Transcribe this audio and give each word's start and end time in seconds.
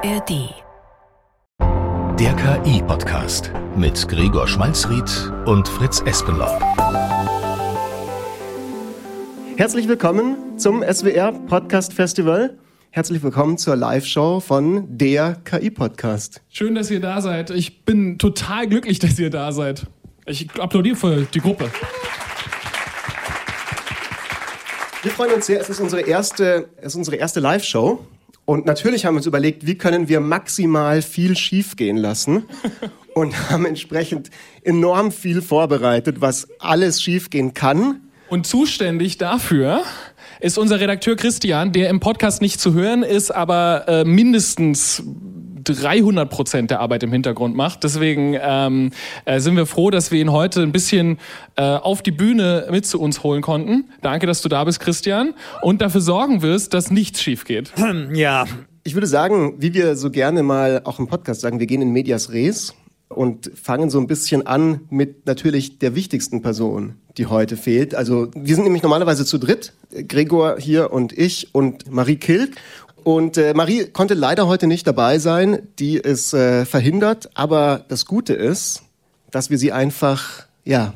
ARD. 0.00 0.54
Der 2.20 2.32
KI-Podcast 2.36 3.50
mit 3.76 4.06
Gregor 4.06 4.46
Schmalzried 4.46 5.32
und 5.44 5.66
Fritz 5.66 6.02
Espenlaub. 6.06 6.60
Herzlich 9.56 9.88
willkommen 9.88 10.56
zum 10.56 10.84
SWR 10.84 11.32
Podcast 11.32 11.94
Festival. 11.94 12.56
Herzlich 12.90 13.24
willkommen 13.24 13.58
zur 13.58 13.74
Live-Show 13.74 14.38
von 14.38 14.86
der 14.88 15.36
KI-Podcast. 15.44 16.42
Schön, 16.48 16.76
dass 16.76 16.92
ihr 16.92 17.00
da 17.00 17.20
seid. 17.20 17.50
Ich 17.50 17.84
bin 17.84 18.18
total 18.18 18.68
glücklich, 18.68 19.00
dass 19.00 19.18
ihr 19.18 19.30
da 19.30 19.50
seid. 19.50 19.88
Ich 20.26 20.48
applaudiere 20.60 20.94
für 20.94 21.22
die 21.22 21.40
Gruppe. 21.40 21.72
Wir 25.02 25.10
freuen 25.10 25.32
uns 25.32 25.46
sehr. 25.46 25.60
Es 25.60 25.68
ist 25.68 25.80
unsere 25.80 26.02
erste, 26.02 26.68
es 26.76 26.92
ist 26.92 26.96
unsere 26.96 27.16
erste 27.16 27.40
Live-Show. 27.40 28.04
Und 28.48 28.64
natürlich 28.64 29.04
haben 29.04 29.12
wir 29.12 29.18
uns 29.18 29.26
überlegt, 29.26 29.66
wie 29.66 29.74
können 29.74 30.08
wir 30.08 30.20
maximal 30.20 31.02
viel 31.02 31.36
schiefgehen 31.36 31.98
lassen 31.98 32.44
und 33.14 33.50
haben 33.50 33.66
entsprechend 33.66 34.30
enorm 34.62 35.12
viel 35.12 35.42
vorbereitet, 35.42 36.22
was 36.22 36.48
alles 36.58 37.02
schiefgehen 37.02 37.52
kann. 37.52 38.08
Und 38.30 38.46
zuständig 38.46 39.18
dafür 39.18 39.82
ist 40.40 40.56
unser 40.56 40.80
Redakteur 40.80 41.14
Christian, 41.14 41.72
der 41.72 41.90
im 41.90 42.00
Podcast 42.00 42.40
nicht 42.40 42.58
zu 42.58 42.72
hören 42.72 43.02
ist, 43.02 43.30
aber 43.30 43.84
äh, 43.86 44.04
mindestens 44.06 45.02
300 45.74 46.28
Prozent 46.28 46.70
der 46.70 46.80
Arbeit 46.80 47.02
im 47.02 47.12
Hintergrund 47.12 47.56
macht. 47.56 47.84
Deswegen 47.84 48.36
ähm, 48.40 48.90
äh, 49.24 49.40
sind 49.40 49.56
wir 49.56 49.66
froh, 49.66 49.90
dass 49.90 50.10
wir 50.10 50.20
ihn 50.20 50.32
heute 50.32 50.62
ein 50.62 50.72
bisschen 50.72 51.18
äh, 51.56 51.62
auf 51.62 52.02
die 52.02 52.10
Bühne 52.10 52.66
mit 52.70 52.86
zu 52.86 53.00
uns 53.00 53.22
holen 53.22 53.42
konnten. 53.42 53.90
Danke, 54.02 54.26
dass 54.26 54.42
du 54.42 54.48
da 54.48 54.64
bist, 54.64 54.80
Christian. 54.80 55.34
Und 55.62 55.80
dafür 55.80 56.00
sorgen 56.00 56.42
wirst, 56.42 56.74
dass 56.74 56.90
nichts 56.90 57.22
schief 57.22 57.44
geht. 57.44 57.72
Ja. 58.12 58.46
Ich 58.84 58.94
würde 58.94 59.06
sagen, 59.06 59.54
wie 59.58 59.74
wir 59.74 59.96
so 59.96 60.10
gerne 60.10 60.42
mal 60.42 60.80
auch 60.84 60.98
im 60.98 61.08
Podcast 61.08 61.40
sagen, 61.40 61.58
wir 61.58 61.66
gehen 61.66 61.82
in 61.82 61.90
Medias 61.90 62.32
Res 62.32 62.74
und 63.08 63.50
fangen 63.54 63.90
so 63.90 63.98
ein 63.98 64.06
bisschen 64.06 64.46
an 64.46 64.82
mit 64.90 65.26
natürlich 65.26 65.78
der 65.78 65.94
wichtigsten 65.94 66.42
Person, 66.42 66.94
die 67.16 67.26
heute 67.26 67.56
fehlt. 67.56 67.94
Also 67.94 68.28
wir 68.34 68.54
sind 68.54 68.64
nämlich 68.64 68.82
normalerweise 68.82 69.24
zu 69.24 69.38
dritt, 69.38 69.72
Gregor 70.06 70.56
hier 70.58 70.92
und 70.92 71.16
ich 71.16 71.54
und 71.54 71.90
Marie 71.90 72.16
Kilk. 72.16 72.56
Und 73.08 73.38
äh, 73.38 73.54
Marie 73.54 73.86
konnte 73.86 74.12
leider 74.12 74.48
heute 74.48 74.66
nicht 74.66 74.86
dabei 74.86 75.18
sein, 75.18 75.62
die 75.78 75.96
ist 75.96 76.34
äh, 76.34 76.66
verhindert. 76.66 77.30
Aber 77.32 77.86
das 77.88 78.04
Gute 78.04 78.34
ist, 78.34 78.82
dass 79.30 79.48
wir 79.48 79.56
sie 79.56 79.72
einfach, 79.72 80.44
ja, 80.66 80.92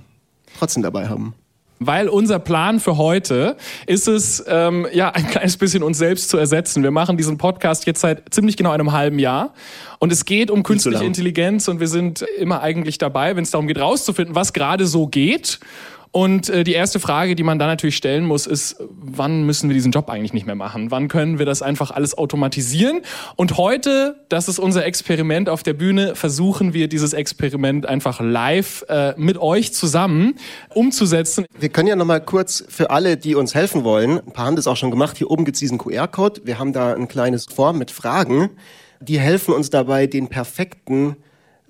trotzdem 0.58 0.82
dabei 0.82 1.08
haben. 1.08 1.32
Weil 1.78 2.10
unser 2.10 2.38
Plan 2.38 2.80
für 2.80 2.98
heute 2.98 3.56
ist 3.86 4.08
es, 4.08 4.44
ähm, 4.46 4.86
ja, 4.92 5.08
ein 5.08 5.26
kleines 5.26 5.56
bisschen 5.56 5.82
uns 5.82 5.96
selbst 5.96 6.28
zu 6.28 6.36
ersetzen. 6.36 6.82
Wir 6.82 6.90
machen 6.90 7.16
diesen 7.16 7.38
Podcast 7.38 7.86
jetzt 7.86 8.02
seit 8.02 8.34
ziemlich 8.34 8.58
genau 8.58 8.72
einem 8.72 8.92
halben 8.92 9.18
Jahr. 9.18 9.54
Und 9.98 10.12
es 10.12 10.26
geht 10.26 10.50
um 10.50 10.64
künstliche 10.64 11.04
Intelligenz 11.04 11.66
und 11.66 11.80
wir 11.80 11.88
sind 11.88 12.26
immer 12.36 12.60
eigentlich 12.60 12.98
dabei, 12.98 13.36
wenn 13.36 13.44
es 13.44 13.52
darum 13.52 13.66
geht, 13.66 13.80
rauszufinden, 13.80 14.34
was 14.34 14.52
gerade 14.52 14.84
so 14.86 15.06
geht 15.06 15.60
und 16.12 16.50
äh, 16.50 16.62
die 16.62 16.74
erste 16.74 17.00
Frage, 17.00 17.34
die 17.34 17.42
man 17.42 17.58
da 17.58 17.66
natürlich 17.66 17.96
stellen 17.96 18.26
muss, 18.26 18.46
ist, 18.46 18.76
wann 18.90 19.44
müssen 19.44 19.70
wir 19.70 19.74
diesen 19.74 19.92
Job 19.92 20.10
eigentlich 20.10 20.34
nicht 20.34 20.44
mehr 20.46 20.54
machen? 20.54 20.90
Wann 20.90 21.08
können 21.08 21.38
wir 21.38 21.46
das 21.46 21.62
einfach 21.62 21.90
alles 21.90 22.16
automatisieren? 22.16 23.00
Und 23.36 23.56
heute, 23.56 24.22
das 24.28 24.46
ist 24.46 24.58
unser 24.58 24.84
Experiment 24.84 25.48
auf 25.48 25.62
der 25.62 25.72
Bühne, 25.72 26.14
versuchen 26.14 26.74
wir 26.74 26.88
dieses 26.88 27.14
Experiment 27.14 27.86
einfach 27.86 28.20
live 28.20 28.84
äh, 28.90 29.14
mit 29.16 29.38
euch 29.38 29.72
zusammen 29.72 30.34
umzusetzen. 30.74 31.46
Wir 31.58 31.70
können 31.70 31.88
ja 31.88 31.96
noch 31.96 32.04
mal 32.04 32.20
kurz 32.20 32.62
für 32.68 32.90
alle, 32.90 33.16
die 33.16 33.34
uns 33.34 33.54
helfen 33.54 33.82
wollen, 33.82 34.18
ein 34.18 34.32
paar 34.32 34.44
haben 34.44 34.56
das 34.56 34.66
auch 34.66 34.76
schon 34.76 34.90
gemacht, 34.90 35.16
hier 35.16 35.30
oben 35.30 35.46
gibt 35.46 35.56
es 35.56 35.60
diesen 35.60 35.78
QR-Code. 35.78 36.42
Wir 36.44 36.58
haben 36.58 36.74
da 36.74 36.92
ein 36.92 37.08
kleines 37.08 37.46
Form 37.46 37.78
mit 37.78 37.90
Fragen. 37.90 38.50
Die 39.00 39.18
helfen 39.18 39.54
uns 39.54 39.70
dabei, 39.70 40.06
den 40.06 40.28
perfekten 40.28 41.16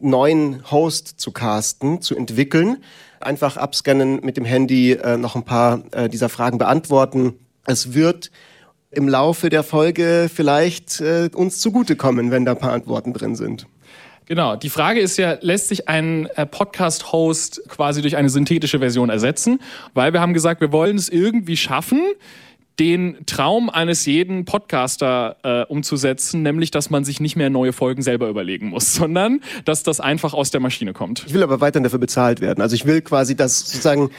neuen 0.02 0.70
Host 0.70 1.20
zu 1.20 1.32
casten, 1.32 2.00
zu 2.02 2.16
entwickeln 2.16 2.78
einfach 3.22 3.56
abscannen 3.56 4.20
mit 4.22 4.36
dem 4.36 4.44
Handy, 4.44 4.92
äh, 4.92 5.16
noch 5.16 5.36
ein 5.36 5.44
paar 5.44 5.82
äh, 5.92 6.08
dieser 6.08 6.28
Fragen 6.28 6.58
beantworten. 6.58 7.34
Es 7.66 7.94
wird 7.94 8.30
im 8.90 9.08
Laufe 9.08 9.48
der 9.48 9.62
Folge 9.62 10.30
vielleicht 10.32 11.00
äh, 11.00 11.30
uns 11.34 11.60
zugutekommen, 11.60 12.30
wenn 12.30 12.44
da 12.44 12.52
ein 12.52 12.58
paar 12.58 12.72
Antworten 12.72 13.12
drin 13.12 13.34
sind. 13.36 13.66
Genau, 14.26 14.54
die 14.56 14.70
Frage 14.70 15.00
ist 15.00 15.16
ja, 15.16 15.36
lässt 15.40 15.68
sich 15.68 15.88
ein 15.88 16.26
äh, 16.36 16.46
Podcast-Host 16.46 17.62
quasi 17.68 18.02
durch 18.02 18.16
eine 18.16 18.28
synthetische 18.28 18.78
Version 18.78 19.10
ersetzen? 19.10 19.60
Weil 19.94 20.12
wir 20.12 20.20
haben 20.20 20.32
gesagt, 20.32 20.60
wir 20.60 20.72
wollen 20.72 20.96
es 20.96 21.08
irgendwie 21.08 21.56
schaffen, 21.56 22.00
den 22.78 23.18
Traum 23.26 23.70
eines 23.70 24.06
jeden 24.06 24.44
Podcaster 24.44 25.36
äh, 25.42 25.64
umzusetzen, 25.66 26.42
nämlich 26.42 26.70
dass 26.70 26.90
man 26.90 27.04
sich 27.04 27.20
nicht 27.20 27.36
mehr 27.36 27.50
neue 27.50 27.72
Folgen 27.72 28.02
selber 28.02 28.28
überlegen 28.28 28.68
muss, 28.68 28.94
sondern 28.94 29.40
dass 29.64 29.82
das 29.82 30.00
einfach 30.00 30.34
aus 30.34 30.50
der 30.50 30.60
Maschine 30.60 30.92
kommt. 30.92 31.24
Ich 31.26 31.34
will 31.34 31.42
aber 31.42 31.60
weiterhin 31.60 31.84
dafür 31.84 31.98
bezahlt 31.98 32.40
werden. 32.40 32.62
Also 32.62 32.74
ich 32.74 32.86
will 32.86 33.02
quasi, 33.02 33.36
dass 33.36 33.60
sozusagen 33.60 34.10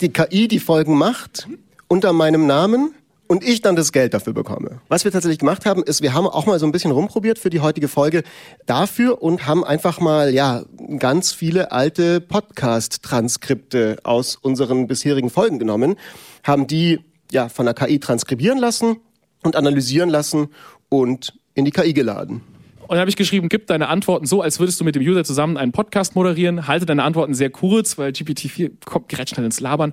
die 0.00 0.10
KI 0.10 0.48
die 0.48 0.60
Folgen 0.60 0.96
macht 0.96 1.48
unter 1.88 2.12
meinem 2.12 2.46
Namen 2.46 2.94
und 3.26 3.42
ich 3.42 3.62
dann 3.62 3.74
das 3.74 3.92
Geld 3.92 4.14
dafür 4.14 4.32
bekomme. 4.32 4.80
Was 4.88 5.04
wir 5.04 5.12
tatsächlich 5.12 5.38
gemacht 5.38 5.66
haben, 5.66 5.82
ist, 5.82 6.02
wir 6.02 6.12
haben 6.12 6.26
auch 6.26 6.46
mal 6.46 6.58
so 6.58 6.66
ein 6.66 6.72
bisschen 6.72 6.90
rumprobiert 6.90 7.38
für 7.38 7.50
die 7.50 7.60
heutige 7.60 7.88
Folge 7.88 8.22
dafür 8.66 9.22
und 9.22 9.46
haben 9.46 9.64
einfach 9.64 10.00
mal, 10.00 10.32
ja, 10.32 10.64
ganz 10.98 11.32
viele 11.32 11.72
alte 11.72 12.20
Podcast-Transkripte 12.20 13.98
aus 14.02 14.36
unseren 14.36 14.86
bisherigen 14.86 15.30
Folgen 15.30 15.58
genommen, 15.58 15.96
haben 16.42 16.66
die 16.66 17.00
ja, 17.30 17.48
von 17.48 17.66
der 17.66 17.74
KI 17.74 17.98
transkribieren 17.98 18.58
lassen 18.58 18.96
und 19.42 19.56
analysieren 19.56 20.08
lassen 20.08 20.48
und 20.88 21.34
in 21.54 21.64
die 21.64 21.70
KI 21.70 21.92
geladen. 21.92 22.42
Und 22.84 22.90
dann 22.90 23.00
habe 23.00 23.08
ich 23.08 23.16
geschrieben, 23.16 23.48
gib 23.48 23.66
deine 23.66 23.88
Antworten 23.88 24.26
so, 24.26 24.42
als 24.42 24.60
würdest 24.60 24.78
du 24.78 24.84
mit 24.84 24.94
dem 24.94 25.02
User 25.02 25.24
zusammen 25.24 25.56
einen 25.56 25.72
Podcast 25.72 26.14
moderieren. 26.14 26.66
Halte 26.66 26.84
deine 26.84 27.02
Antworten 27.02 27.32
sehr 27.32 27.48
kurz, 27.48 27.96
weil 27.96 28.10
GPT-4 28.10 28.72
kommt 28.84 29.08
gerät 29.08 29.30
schnell 29.30 29.46
ins 29.46 29.60
Labern. 29.60 29.92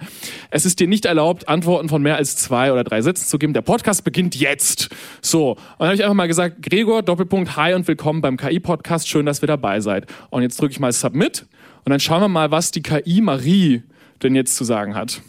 Es 0.50 0.66
ist 0.66 0.80
dir 0.80 0.88
nicht 0.88 1.06
erlaubt, 1.06 1.48
Antworten 1.48 1.88
von 1.88 2.02
mehr 2.02 2.18
als 2.18 2.36
zwei 2.36 2.74
oder 2.74 2.84
drei 2.84 3.02
Sätzen 3.02 3.28
zu 3.28 3.40
geben. 3.40 3.54
Der 3.54 3.62
Podcast 3.62 4.04
beginnt 4.04 4.36
jetzt. 4.36 4.90
So. 5.22 5.52
Und 5.52 5.58
dann 5.80 5.88
habe 5.88 5.96
ich 5.96 6.04
einfach 6.04 6.16
mal 6.16 6.28
gesagt, 6.28 6.62
Gregor, 6.62 7.02
Doppelpunkt, 7.02 7.56
hi 7.56 7.74
und 7.74 7.88
willkommen 7.88 8.20
beim 8.20 8.36
KI-Podcast. 8.36 9.08
Schön, 9.08 9.26
dass 9.26 9.42
ihr 9.42 9.48
dabei 9.48 9.80
seid. 9.80 10.08
Und 10.30 10.42
jetzt 10.42 10.60
drücke 10.60 10.74
ich 10.74 10.80
mal 10.82 10.92
Submit. 10.92 11.46
Und 11.86 11.92
dann 11.92 12.02
schauen 12.02 12.22
wir 12.22 12.28
mal, 12.28 12.52
was 12.52 12.72
die 12.72 12.82
KI 12.82 13.22
Marie 13.22 13.84
denn 14.22 14.36
jetzt 14.36 14.58
zu 14.58 14.66
sagen 14.66 14.96
hat. 14.96 15.22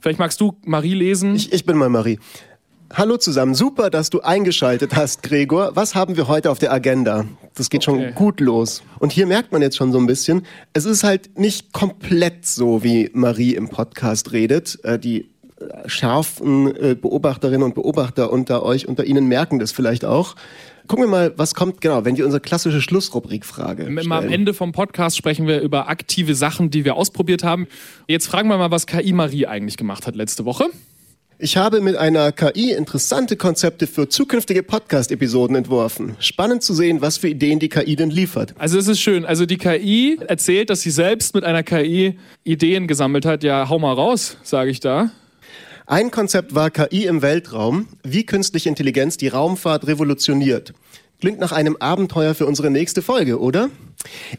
Vielleicht 0.00 0.18
magst 0.18 0.40
du 0.40 0.56
Marie 0.64 0.94
lesen. 0.94 1.34
Ich, 1.34 1.52
ich 1.52 1.64
bin 1.64 1.76
mal 1.76 1.88
Marie. 1.88 2.18
Hallo 2.92 3.18
zusammen, 3.18 3.54
super, 3.54 3.88
dass 3.88 4.10
du 4.10 4.20
eingeschaltet 4.20 4.96
hast, 4.96 5.22
Gregor. 5.22 5.76
Was 5.76 5.94
haben 5.94 6.16
wir 6.16 6.26
heute 6.26 6.50
auf 6.50 6.58
der 6.58 6.72
Agenda? 6.72 7.24
Das 7.54 7.70
geht 7.70 7.86
okay. 7.86 8.06
schon 8.06 8.14
gut 8.16 8.40
los. 8.40 8.82
Und 8.98 9.12
hier 9.12 9.26
merkt 9.26 9.52
man 9.52 9.62
jetzt 9.62 9.76
schon 9.76 9.92
so 9.92 9.98
ein 9.98 10.06
bisschen, 10.06 10.44
es 10.72 10.86
ist 10.86 11.04
halt 11.04 11.38
nicht 11.38 11.72
komplett 11.72 12.46
so, 12.46 12.82
wie 12.82 13.10
Marie 13.12 13.54
im 13.54 13.68
Podcast 13.68 14.32
redet. 14.32 14.82
Äh, 14.82 14.98
die 14.98 15.30
scharfen 15.86 16.74
äh, 16.76 16.94
Beobachterinnen 16.94 17.62
und 17.62 17.74
Beobachter 17.74 18.32
unter 18.32 18.62
euch, 18.62 18.88
unter 18.88 19.04
Ihnen 19.04 19.26
merken 19.26 19.58
das 19.58 19.72
vielleicht 19.72 20.04
auch. 20.04 20.36
Gucken 20.86 21.04
wir 21.04 21.08
mal, 21.08 21.32
was 21.36 21.54
kommt, 21.54 21.80
genau, 21.80 22.04
wenn 22.04 22.16
die 22.16 22.22
unsere 22.22 22.40
klassische 22.40 22.80
Schlussrubrikfrage 22.80 23.84
stellen. 23.84 24.12
Am 24.12 24.28
Ende 24.28 24.54
vom 24.54 24.72
Podcast 24.72 25.16
sprechen 25.16 25.46
wir 25.46 25.60
über 25.60 25.88
aktive 25.88 26.34
Sachen, 26.34 26.70
die 26.70 26.84
wir 26.84 26.96
ausprobiert 26.96 27.44
haben. 27.44 27.68
Jetzt 28.08 28.26
fragen 28.26 28.48
wir 28.48 28.58
mal, 28.58 28.70
was 28.70 28.86
KI 28.86 29.12
Marie 29.12 29.46
eigentlich 29.46 29.76
gemacht 29.76 30.06
hat 30.06 30.16
letzte 30.16 30.44
Woche. 30.44 30.66
Ich 31.42 31.56
habe 31.56 31.80
mit 31.80 31.96
einer 31.96 32.32
KI 32.32 32.72
interessante 32.72 33.36
Konzepte 33.36 33.86
für 33.86 34.10
zukünftige 34.10 34.62
Podcast-Episoden 34.62 35.56
entworfen. 35.56 36.16
Spannend 36.18 36.62
zu 36.62 36.74
sehen, 36.74 37.00
was 37.00 37.16
für 37.16 37.28
Ideen 37.28 37.58
die 37.58 37.70
KI 37.70 37.96
denn 37.96 38.10
liefert. 38.10 38.54
Also 38.58 38.78
es 38.78 38.88
ist 38.88 39.00
schön. 39.00 39.24
Also 39.24 39.46
die 39.46 39.56
KI 39.56 40.18
erzählt, 40.26 40.68
dass 40.68 40.82
sie 40.82 40.90
selbst 40.90 41.34
mit 41.34 41.44
einer 41.44 41.62
KI 41.62 42.18
Ideen 42.44 42.86
gesammelt 42.86 43.24
hat. 43.24 43.42
Ja, 43.42 43.70
hau 43.70 43.78
mal 43.78 43.94
raus, 43.94 44.36
sage 44.42 44.70
ich 44.70 44.80
da. 44.80 45.12
Ein 45.90 46.12
Konzept 46.12 46.54
war 46.54 46.70
KI 46.70 47.06
im 47.06 47.20
Weltraum, 47.20 47.88
wie 48.04 48.24
künstliche 48.24 48.68
Intelligenz 48.68 49.16
die 49.16 49.26
Raumfahrt 49.26 49.88
revolutioniert. 49.88 50.72
Klingt 51.20 51.40
nach 51.40 51.50
einem 51.50 51.76
Abenteuer 51.80 52.36
für 52.36 52.46
unsere 52.46 52.70
nächste 52.70 53.02
Folge, 53.02 53.40
oder? 53.40 53.70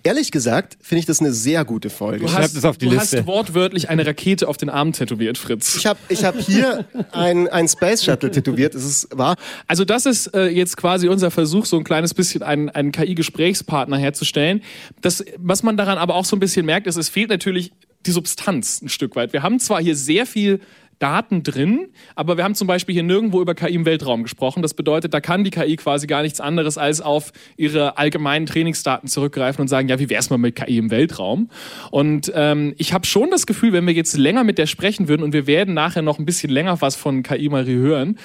Ehrlich 0.04 0.32
gesagt, 0.32 0.78
finde 0.80 1.02
ich 1.02 1.06
das 1.08 1.20
eine 1.20 1.34
sehr 1.34 1.66
gute 1.66 1.90
Folge. 1.90 2.26
Du 2.26 2.32
hast, 2.32 2.56
das 2.56 2.64
auf 2.64 2.78
die 2.78 2.86
du 2.86 2.94
Liste. 2.94 3.18
hast 3.18 3.28
wortwörtlich 3.28 3.90
eine 3.90 4.06
Rakete 4.06 4.48
auf 4.48 4.56
den 4.56 4.70
Arm 4.70 4.94
tätowiert, 4.94 5.38
Fritz. 5.38 5.76
Ich 5.76 5.86
habe 5.86 6.00
ich 6.08 6.24
hab 6.24 6.40
hier 6.40 6.86
ein, 7.12 7.50
ein 7.50 7.68
Space 7.68 8.06
Shuttle 8.06 8.32
tätowiert, 8.32 8.74
das 8.74 8.86
ist 8.86 9.10
wahr. 9.12 9.36
Also 9.68 9.84
das 9.84 10.06
ist 10.06 10.28
äh, 10.28 10.48
jetzt 10.48 10.78
quasi 10.78 11.10
unser 11.10 11.32
Versuch, 11.32 11.66
so 11.66 11.76
ein 11.76 11.84
kleines 11.84 12.14
bisschen 12.14 12.44
einen, 12.44 12.70
einen 12.70 12.94
KI-Gesprächspartner 12.94 13.98
herzustellen. 13.98 14.62
Das, 15.02 15.22
was 15.36 15.64
man 15.64 15.76
daran 15.76 15.98
aber 15.98 16.16
auch 16.16 16.24
so 16.24 16.38
ein 16.38 16.40
bisschen 16.40 16.66
merkt, 16.66 16.88
ist, 16.88 16.96
es 16.96 17.10
fehlt 17.10 17.30
natürlich 17.30 17.74
die 18.06 18.12
Substanz 18.12 18.82
ein 18.82 18.88
Stück 18.88 19.18
weit. 19.18 19.34
Wir 19.34 19.44
haben 19.44 19.60
zwar 19.60 19.82
hier 19.82 19.98
sehr 19.98 20.26
viel 20.26 20.62
Daten 21.02 21.42
drin, 21.42 21.88
aber 22.16 22.38
wir 22.38 22.44
haben 22.44 22.54
zum 22.54 22.68
Beispiel 22.68 22.94
hier 22.94 23.04
nirgendwo 23.04 23.42
über 23.42 23.56
KI 23.56 23.74
im 23.74 23.86
Weltraum 23.86 24.24
gesprochen. 24.24 24.62
Das 24.62 24.76
bedeutet, 24.76 25.14
da 25.14 25.20
kann 25.20 25.44
die 25.44 25.50
KI 25.50 25.76
quasi 25.76 26.06
gar 26.06 26.22
nichts 26.22 26.40
anderes 26.40 26.78
als 26.78 27.02
auf 27.02 27.32
ihre 27.58 27.98
allgemeinen 27.98 28.46
Trainingsdaten 28.46 29.08
zurückgreifen 29.08 29.62
und 29.62 29.68
sagen, 29.68 29.90
ja, 29.90 29.98
wie 29.98 30.10
wär's 30.10 30.30
mal 30.30 30.38
mit 30.38 30.56
KI 30.56 30.78
im 30.78 30.92
Weltraum? 30.92 31.50
Und 31.90 32.32
ähm, 32.36 32.76
ich 32.78 32.94
habe 32.94 33.06
schon 33.06 33.32
das 33.32 33.48
Gefühl, 33.48 33.74
wenn 33.74 33.88
wir 33.88 33.94
jetzt 33.94 34.16
länger 34.16 34.44
mit 34.44 34.60
der 34.60 34.68
sprechen 34.68 35.08
würden 35.08 35.24
und 35.24 35.34
wir 35.34 35.48
werden 35.48 35.74
nachher 35.74 36.04
noch 36.04 36.20
ein 36.20 36.26
bisschen 36.26 36.52
länger 36.52 36.80
was 36.82 36.96
von 36.96 37.24
KI 37.24 37.50
Marie 37.50 37.76
hören, 37.76 38.18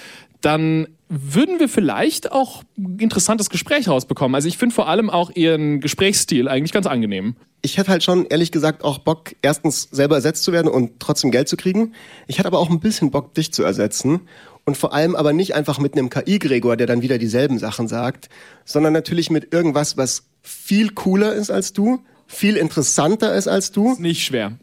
dann 0.43 0.87
würden 1.09 1.61
wir 1.61 1.69
vielleicht 1.69 2.33
auch 2.33 2.65
ein 2.77 2.99
interessantes 2.99 3.49
Gespräch 3.49 3.89
rausbekommen. 3.89 4.35
Also 4.35 4.49
ich 4.49 4.59
finde 4.59 4.75
vor 4.75 4.89
allem 4.89 5.09
auch 5.09 5.31
ihren 5.31 5.81
Gesprächsstil 5.81 6.49
eigentlich 6.49 6.73
ganz 6.73 6.87
angenehm. 6.87 7.37
Ich 7.63 7.79
hätte 7.79 7.91
halt 7.91 8.03
schon 8.03 8.27
ehrlich 8.27 8.51
gesagt 8.51 8.83
auch 8.83 8.99
Bock, 8.99 9.35
erstens 9.43 9.89
selber 9.91 10.17
ersetzt 10.17 10.43
zu 10.43 10.53
werden 10.53 10.69
und 10.69 10.99
trotzdem 10.99 11.31
Geld 11.31 11.49
zu 11.49 11.57
kriegen. 11.57 11.93
Ich 12.27 12.39
hatte 12.39 12.49
aber 12.49 12.59
auch 12.59 12.71
ein 12.71 12.81
bisschen 12.81 13.11
Bock, 13.11 13.35
dich 13.35 13.53
zu 13.53 13.63
ersetzen. 13.63 14.23
Und 14.65 14.77
vor 14.77 14.93
allem 14.93 15.15
aber 15.15 15.33
nicht 15.33 15.55
einfach 15.55 15.79
mit 15.79 15.93
einem 15.93 16.11
KI-Gregor, 16.11 16.77
der 16.77 16.89
dann 16.89 17.03
wieder 17.03 17.19
dieselben 17.19 17.59
Sachen 17.61 17.87
sagt, 17.87 18.29
sondern 18.65 18.93
natürlich 18.93 19.31
mit 19.31 19.55
irgendwas, 19.55 19.97
was 19.97 20.25
viel 20.43 20.91
cooler 20.91 21.35
ist 21.35 21.51
als 21.51 21.73
du, 21.73 22.01
viel 22.27 22.57
interessanter 22.57 23.33
ist 23.35 23.47
als 23.47 23.71
du. 23.71 23.93
Ist 23.93 24.01
nicht 24.01 24.25
schwer. 24.25 24.59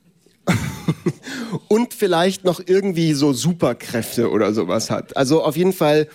und 1.69 1.93
vielleicht 1.93 2.43
noch 2.43 2.61
irgendwie 2.65 3.13
so 3.13 3.31
Superkräfte 3.31 4.29
oder 4.29 4.53
sowas 4.53 4.89
hat. 4.89 5.15
Also 5.15 5.41
auf 5.41 5.55
jeden 5.55 5.71
Fall 5.71 6.09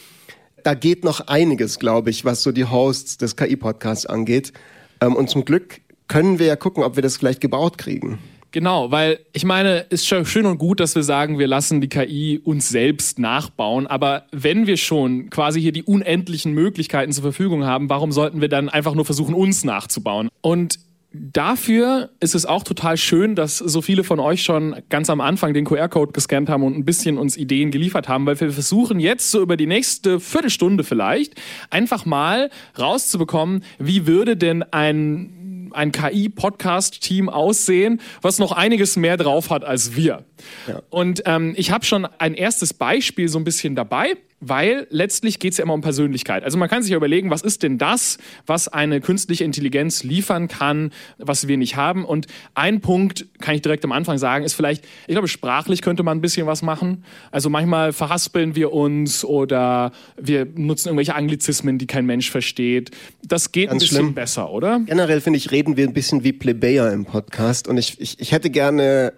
da 0.65 0.75
geht 0.75 1.05
noch 1.05 1.27
einiges, 1.27 1.79
glaube 1.79 2.11
ich, 2.11 2.25
was 2.25 2.43
so 2.43 2.53
die 2.53 2.65
Hosts 2.65 3.19
des 3.19 3.37
KI-Podcasts 3.37 4.07
angeht. 4.07 4.53
Ähm, 5.01 5.17
und 5.17 5.31
zum 5.31 5.45
Glück 5.45 5.81
können 6.09 6.39
wir 6.39 6.47
ja 6.47 6.57
gucken, 6.57 6.83
ob 6.83 6.97
wir 6.97 7.03
das 7.03 7.17
vielleicht 7.17 7.41
gebaut 7.41 7.79
kriegen. 7.79 8.19
Genau, 8.51 8.91
weil 8.91 9.21
ich 9.33 9.45
meine, 9.45 9.81
ist 9.91 10.07
schon 10.07 10.25
schön 10.25 10.47
und 10.47 10.57
gut, 10.57 10.81
dass 10.81 10.95
wir 10.95 11.03
sagen, 11.03 11.39
wir 11.39 11.47
lassen 11.47 11.83
die 11.83 11.89
KI 11.89 12.41
uns 12.43 12.71
selbst 12.71 13.19
nachbauen. 13.19 13.87
Aber 13.87 14.25
wenn 14.33 14.67
wir 14.67 14.79
schon 14.79 15.29
quasi 15.29 15.61
hier 15.61 15.73
die 15.73 15.83
unendlichen 15.83 16.55
Möglichkeiten 16.55 17.13
zur 17.13 17.23
Verfügung 17.23 17.65
haben, 17.65 17.91
warum 17.91 18.11
sollten 18.11 18.41
wir 18.41 18.49
dann 18.49 18.71
einfach 18.71 18.95
nur 18.95 19.05
versuchen, 19.05 19.35
uns 19.35 19.65
nachzubauen? 19.65 20.31
Und 20.41 20.79
Dafür 21.11 22.11
ist 22.21 22.35
es 22.35 22.45
auch 22.45 22.63
total 22.63 22.99
schön, 22.99 23.35
dass 23.35 23.57
so 23.57 23.81
viele 23.81 24.05
von 24.05 24.21
euch 24.21 24.43
schon 24.43 24.77
ganz 24.91 25.09
am 25.09 25.23
Anfang 25.23 25.55
den 25.55 25.65
QR-Code 25.65 26.13
gescannt 26.13 26.51
haben 26.51 26.63
und 26.63 26.77
ein 26.77 26.85
bisschen 26.85 27.17
uns 27.17 27.39
Ideen 27.39 27.71
geliefert 27.71 28.09
haben, 28.09 28.27
weil 28.27 28.39
wir 28.39 28.53
versuchen 28.53 29.01
jetzt 29.01 29.31
so 29.31 29.41
über 29.41 29.57
die 29.57 29.67
nächste 29.67 30.21
Viertelstunde 30.21 30.85
vielleicht 30.85 31.35
einfach 31.71 32.05
mal 32.05 32.51
rauszubekommen, 32.79 33.65
wie 33.79 34.07
würde 34.07 34.37
denn 34.37 34.63
ein 34.63 35.35
ein 35.73 35.93
KI-Podcast-Team 35.93 37.29
aussehen, 37.29 38.01
was 38.23 38.39
noch 38.39 38.53
einiges 38.53 38.97
mehr 38.97 39.19
drauf 39.19 39.51
hat 39.51 39.65
als 39.65 39.97
wir. 39.97 40.25
Ja. 40.67 40.83
Und 40.91 41.23
ähm, 41.27 41.55
ich 41.57 41.71
habe 41.71 41.85
schon 41.85 42.07
ein 42.19 42.35
erstes 42.35 42.75
Beispiel 42.75 43.29
so 43.29 43.39
ein 43.39 43.45
bisschen 43.45 43.75
dabei 43.75 44.17
weil 44.41 44.87
letztlich 44.91 45.39
geht 45.39 45.53
es 45.53 45.59
ja 45.59 45.65
immer 45.65 45.75
um 45.75 45.81
Persönlichkeit. 45.81 46.45
Also 46.45 46.59
man 46.59 46.69
kann 46.69 46.83
sich 46.83 46.93
ja 46.93 46.97
überlegen, 46.97 47.31
was 47.31 47.43
ist 47.43 47.63
denn 47.63 47.79
das, 47.79 48.19
was 48.47 48.69
eine 48.69 49.01
künstliche 49.01 49.45
Intelligenz 49.45 50.05
liefern 50.05 50.49
kann, 50.49 50.93
was 51.19 51.49
wir 51.49 51.57
nicht 51.57 51.77
haben. 51.77 52.05
Und 52.05 52.27
ein 52.55 52.81
Punkt 52.81 53.27
kann 53.41 53.55
ich 53.55 53.63
direkt 53.63 53.85
am 53.85 53.93
Anfang 53.93 54.19
sagen, 54.19 54.45
ist 54.45 54.55
vielleicht, 54.55 54.85
ich 55.07 55.15
glaube, 55.15 55.29
sprachlich 55.29 55.83
könnte 55.83 56.03
man 56.03 56.19
ein 56.19 56.21
bisschen 56.21 56.47
was 56.47 56.63
machen. 56.63 57.05
Also 57.31 57.51
manchmal 57.51 57.93
verhaspeln 57.93 58.55
wir 58.55 58.73
uns 58.73 59.25
oder 59.25 59.93
wir 60.17 60.47
nutzen 60.55 60.89
irgendwelche 60.89 61.15
Anglizismen, 61.15 61.79
die 61.79 61.87
kein 61.87 62.07
Mensch 62.07 62.31
versteht. 62.31 62.93
Das 63.25 63.51
geht 63.51 63.71
Ganz 63.71 63.83
ein 63.83 63.87
bisschen 63.87 63.97
schlimm. 63.97 64.15
besser, 64.15 64.51
oder? 64.51 64.81
Generell 64.87 65.21
finde 65.21 65.39
ich, 65.39 65.51
reden 65.51 65.77
wir 65.77 65.87
ein 65.87 65.95
bisschen 65.95 66.23
wie 66.23 66.33
Plebejer 66.33 66.93
im 66.93 67.05
Podcast. 67.05 67.67
Und 67.67 67.77
ich, 67.77 68.01
ich, 68.01 68.21
ich 68.21 68.33
hätte 68.33 68.51
gerne 68.51 69.13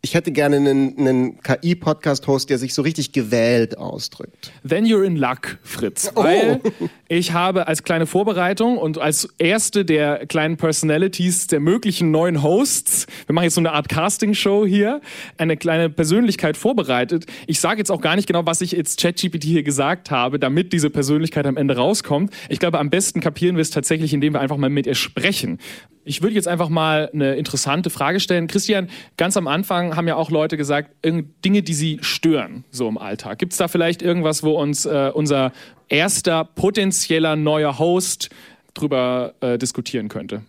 ich 0.00 0.14
hätte 0.14 0.30
gerne 0.30 0.56
einen, 0.56 0.96
einen 0.98 1.42
KI-Podcast-Host, 1.42 2.50
der 2.50 2.58
sich 2.58 2.72
so 2.72 2.82
richtig 2.82 3.12
gewählt 3.12 3.78
ausdrückt. 3.78 4.52
Then 4.66 4.84
you're 4.84 5.04
in 5.04 5.16
luck, 5.16 5.58
Fritz. 5.62 6.12
Oh. 6.14 6.22
Weil 6.22 6.60
ich 7.08 7.32
habe 7.32 7.66
als 7.66 7.82
kleine 7.82 8.06
Vorbereitung 8.06 8.76
und 8.76 8.98
als 8.98 9.30
erste 9.38 9.86
der 9.86 10.26
kleinen 10.26 10.58
Personalities 10.58 11.46
der 11.46 11.58
möglichen 11.58 12.10
neuen 12.10 12.42
Hosts, 12.42 13.06
wir 13.26 13.34
machen 13.34 13.44
jetzt 13.44 13.54
so 13.54 13.62
eine 13.62 13.72
Art 13.72 13.88
Casting-Show 13.88 14.66
hier, 14.66 15.00
eine 15.38 15.56
kleine 15.56 15.88
Persönlichkeit 15.88 16.58
vorbereitet. 16.58 17.24
Ich 17.46 17.60
sage 17.60 17.78
jetzt 17.78 17.90
auch 17.90 18.02
gar 18.02 18.14
nicht 18.14 18.26
genau, 18.26 18.44
was 18.44 18.60
ich 18.60 18.72
jetzt 18.72 19.00
ChatGPT 19.00 19.44
hier 19.44 19.62
gesagt 19.62 20.10
habe, 20.10 20.38
damit 20.38 20.74
diese 20.74 20.90
Persönlichkeit 20.90 21.46
am 21.46 21.56
Ende 21.56 21.76
rauskommt. 21.76 22.30
Ich 22.50 22.58
glaube, 22.58 22.78
am 22.78 22.90
besten 22.90 23.20
kapieren 23.22 23.56
wir 23.56 23.62
es 23.62 23.70
tatsächlich, 23.70 24.12
indem 24.12 24.34
wir 24.34 24.40
einfach 24.40 24.58
mal 24.58 24.68
mit 24.68 24.86
ihr 24.86 24.94
sprechen. 24.94 25.58
Ich 26.04 26.22
würde 26.22 26.34
jetzt 26.34 26.48
einfach 26.48 26.70
mal 26.70 27.10
eine 27.12 27.34
interessante 27.36 27.90
Frage 27.90 28.20
stellen. 28.20 28.48
Christian, 28.48 28.88
ganz 29.18 29.36
am 29.36 29.46
Anfang 29.46 29.94
haben 29.94 30.08
ja 30.08 30.16
auch 30.16 30.30
Leute 30.30 30.56
gesagt, 30.56 30.90
Dinge, 31.04 31.62
die 31.62 31.74
sie 31.74 31.98
stören, 32.00 32.64
so 32.70 32.88
im 32.88 32.96
Alltag. 32.96 33.38
Gibt 33.38 33.52
es 33.52 33.58
da 33.58 33.68
vielleicht 33.68 34.00
irgendwas, 34.00 34.42
wo 34.42 34.52
uns 34.52 34.86
äh, 34.86 35.10
unser 35.12 35.52
erster 35.88 36.44
potenzieller 36.44 37.36
neuer 37.36 37.78
Host 37.78 38.30
drüber 38.74 39.34
äh, 39.40 39.58
diskutieren 39.58 40.08
könnte? 40.08 40.42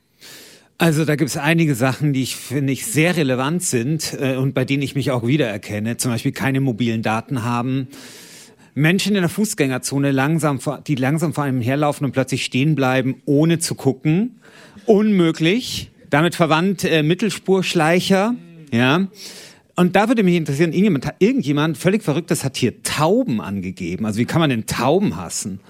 Also 0.77 1.03
da 1.03 1.15
gibt 1.15 1.29
es 1.29 1.37
einige 1.37 1.75
Sachen, 1.75 2.13
die 2.13 2.23
ich 2.23 2.35
finde 2.35 2.71
ich 2.71 2.85
sehr 2.85 3.17
relevant 3.17 3.63
sind 3.63 4.17
äh, 4.19 4.35
und 4.35 4.53
bei 4.53 4.63
denen 4.63 4.81
ich 4.81 4.95
mich 4.95 5.11
auch 5.11 5.25
wiedererkenne. 5.25 5.97
Zum 5.97 6.11
Beispiel 6.11 6.31
keine 6.31 6.61
mobilen 6.61 7.01
Daten 7.01 7.43
haben. 7.43 7.87
Menschen 8.75 9.15
in 9.15 9.21
der 9.21 9.29
Fußgängerzone 9.29 10.11
langsam, 10.11 10.59
die 10.87 10.95
langsam 10.95 11.33
vor 11.33 11.43
einem 11.43 11.59
herlaufen 11.59 12.05
und 12.05 12.13
plötzlich 12.13 12.45
stehen 12.45 12.75
bleiben, 12.75 13.21
ohne 13.25 13.59
zu 13.59 13.75
gucken 13.75 14.39
unmöglich. 14.89 15.91
Damit 16.09 16.35
verwandt 16.35 16.83
äh, 16.83 17.03
Mittelspurschleicher. 17.03 18.35
Ja. 18.71 19.07
Und 19.79 19.95
da 19.95 20.09
würde 20.09 20.23
mich 20.23 20.35
interessieren, 20.35 20.73
irgendjemand, 20.73 21.07
irgendjemand 21.19 21.77
völlig 21.77 22.03
Verrücktes 22.03 22.43
hat 22.43 22.57
hier 22.57 22.83
Tauben 22.83 23.39
angegeben. 23.39 24.05
Also 24.05 24.19
wie 24.19 24.25
kann 24.25 24.41
man 24.41 24.49
denn 24.49 24.65
Tauben 24.65 25.15
hassen? 25.15 25.61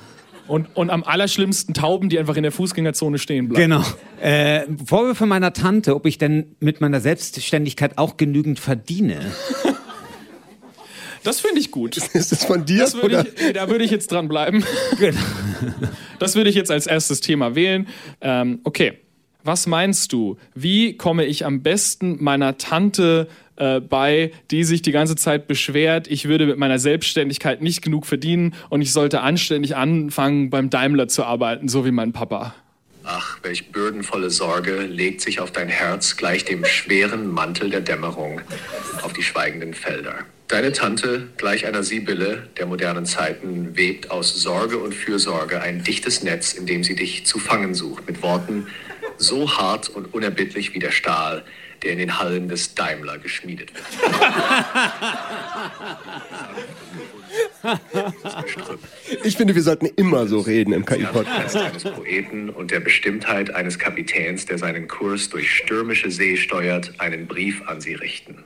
Und, 0.48 0.76
und 0.76 0.90
am 0.90 1.04
allerschlimmsten 1.04 1.76
Tauben, 1.76 2.10
die 2.10 2.18
einfach 2.18 2.36
in 2.36 2.42
der 2.42 2.52
Fußgängerzone 2.52 3.20
stehen 3.20 3.50
bleiben. 3.50 3.70
Genau. 3.70 3.86
Äh, 4.20 4.64
Vorwürfe 4.84 5.28
meiner 5.28 5.54
Tante, 5.54 5.94
ob 5.94 6.08
ich 6.08 6.18
denn 6.18 6.56
mit 6.60 6.82
meiner 6.82 7.02
Selbstständigkeit 7.02 8.00
auch 8.00 8.18
genügend 8.18 8.60
verdiene. 8.60 9.20
Das 11.24 11.40
finde 11.40 11.60
ich 11.60 11.70
gut. 11.70 11.96
Ist 12.14 12.32
das 12.32 12.46
von 12.46 12.66
dir? 12.66 12.80
Das 12.80 12.96
würd 12.96 13.28
ich, 13.38 13.54
da 13.54 13.70
würde 13.70 13.84
ich 13.84 13.92
jetzt 13.92 14.12
dran 14.12 14.28
bleiben. 14.28 14.64
Genau. 14.98 15.22
Das 16.18 16.36
würde 16.36 16.50
ich 16.50 16.56
jetzt 16.56 16.72
als 16.72 16.88
erstes 16.88 17.22
Thema 17.22 17.54
wählen. 17.54 17.88
Ähm, 18.22 18.60
okay. 18.64 18.94
Was 19.44 19.68
meinst 19.68 20.12
du? 20.12 20.38
Wie 20.54 20.98
komme 20.98 21.26
ich 21.26 21.46
am 21.46 21.62
besten 21.62 22.22
meiner 22.22 22.58
Tante 22.58 23.28
äh, 23.60 23.80
bei, 23.80 24.32
die 24.52 24.64
sich 24.64 24.82
die 24.82 24.92
ganze 24.92 25.16
Zeit 25.16 25.48
beschwert, 25.48 26.08
ich 26.08 26.28
würde 26.28 26.46
mit 26.46 26.58
meiner 26.58 26.80
Selbstständigkeit 26.80 27.62
nicht 27.62 27.82
genug 27.82 28.06
verdienen 28.06 28.56
und 28.70 28.82
ich 28.82 28.92
sollte 28.92 29.22
anständig 29.22 29.76
anfangen, 29.76 30.50
beim 30.50 30.70
Daimler 30.70 31.08
zu 31.08 31.24
arbeiten, 31.24 31.68
so 31.68 31.86
wie 31.86 31.92
mein 31.92 32.14
Papa? 32.14 32.56
Ach, 33.04 33.40
welch 33.42 33.72
bürdenvolle 33.72 34.30
Sorge 34.30 34.82
legt 34.82 35.22
sich 35.22 35.40
auf 35.40 35.52
dein 35.52 35.70
Herz 35.70 36.18
gleich 36.18 36.46
dem 36.46 36.66
schweren 36.66 37.28
Mantel 37.28 37.70
der 37.70 37.82
Dämmerung 37.82 38.42
auf 39.02 39.14
die 39.14 39.24
schweigenden 39.24 39.74
Felder. 39.74 40.26
Deine 40.48 40.74
Tante, 40.74 41.28
gleich 41.38 41.66
einer 41.66 41.84
Sibylle 41.84 42.50
der 42.58 42.66
modernen 42.66 43.06
Zeiten, 43.06 43.78
webt 43.78 44.12
aus 44.12 44.42
Sorge 44.42 44.78
und 44.78 44.94
Fürsorge 44.94 45.62
ein 45.62 45.84
dichtes 45.84 46.24
Netz, 46.24 46.54
in 46.54 46.66
dem 46.66 46.84
sie 46.84 46.96
dich 46.96 47.26
zu 47.26 47.40
fangen 47.40 47.74
sucht, 47.74 48.08
mit 48.08 48.22
Worten 48.22 48.68
so 49.18 49.58
hart 49.58 49.90
und 49.90 50.14
unerbittlich 50.14 50.74
wie 50.74 50.80
der 50.80 50.92
Stahl, 50.92 51.44
der 51.84 51.94
in 51.94 52.00
den 52.00 52.20
Hallen 52.20 52.50
des 52.50 52.76
Daimler 52.76 53.18
geschmiedet 53.18 53.72
wird. 53.74 53.86
Ich 59.24 59.38
finde, 59.38 59.56
wir 59.56 59.62
sollten 59.62 59.86
immer 59.86 60.28
so 60.28 60.40
reden 60.40 60.74
im 60.74 60.86
KI-Podcast. 60.86 61.56
eines 61.56 61.84
Poeten 61.84 62.50
und 62.50 62.72
der 62.72 62.80
Bestimmtheit 62.80 63.54
eines 63.54 63.78
Kapitäns, 63.80 64.46
der 64.46 64.58
seinen 64.58 64.88
Kurs 64.88 65.30
durch 65.30 65.52
stürmische 65.52 66.10
See 66.12 66.38
steuert, 66.38 66.94
einen 67.00 67.28
Brief 67.28 67.62
an 67.68 67.82
sie 67.82 67.94
richten 67.94 68.44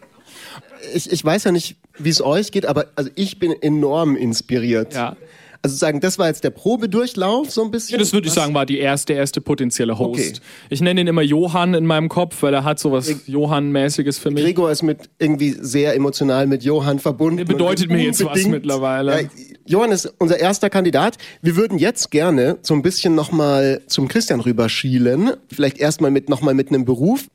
ich, 0.94 1.12
ich 1.12 1.24
weiß 1.24 1.46
ja 1.46 1.52
nicht, 1.52 1.75
wie 1.98 2.10
es 2.10 2.22
euch 2.22 2.52
geht, 2.52 2.66
aber 2.66 2.88
also 2.96 3.10
ich 3.16 3.40
bin 3.40 3.54
enorm 3.62 4.16
inspiriert. 4.16 4.94
Ja. 4.94 5.16
Also 5.65 5.77
sagen, 5.77 6.01
das 6.01 6.20
war 6.20 6.27
jetzt 6.27 6.43
der 6.43 6.50
Probedurchlauf 6.50 7.50
so 7.50 7.63
ein 7.63 7.72
bisschen. 7.72 7.93
Ja, 7.93 7.98
das 7.98 8.12
würde 8.12 8.27
ich 8.27 8.34
sagen, 8.34 8.53
war 8.53 8.65
die 8.65 8.79
erste, 8.79 9.13
erste 9.13 9.39
potenzielle 9.39 9.98
Host. 9.98 10.20
Okay. 10.20 10.34
Ich 10.70 10.82
nenne 10.82 11.00
ihn 11.00 11.08
immer 11.08 11.22
Johann 11.22 11.74
in 11.74 11.86
meinem 11.86 12.10
Kopf, 12.10 12.43
weil 12.43 12.53
er 12.53 12.65
hat 12.65 12.79
sowas 12.79 13.10
Johann-mäßiges 13.27 14.20
für 14.20 14.29
mich. 14.29 14.43
Gregor 14.43 14.72
ist 14.72 14.84
mit 14.84 15.10
irgendwie 15.20 15.51
sehr 15.51 15.96
emotional 15.96 16.48
mit 16.48 16.65
Johann 16.65 17.00
verbunden. 17.00 17.39
Er 17.39 17.46
bedeutet 17.46 17.89
mir 17.89 18.03
jetzt 18.03 18.25
was 18.25 18.46
mittlerweile. 18.46 19.22
Ja, 19.22 19.29
Johann 19.65 19.93
ist 19.93 20.13
unser 20.20 20.38
erster 20.38 20.70
Kandidat. 20.70 21.17
Wir 21.41 21.55
würden 21.55 21.77
jetzt 21.77 22.12
gerne 22.12 22.58
so 22.62 22.74
ein 22.74 22.82
bisschen 22.82 23.15
nochmal 23.15 23.84
zum 23.88 24.10
Christian 24.10 24.41
rüberschielen. 24.41 25.32
Vielleicht 25.48 25.77
erstmal 25.77 26.12
mit 26.12 26.27
nochmal 26.27 26.55
mit 26.55 26.67
einem 26.70 26.84
Beruf. 26.84 27.27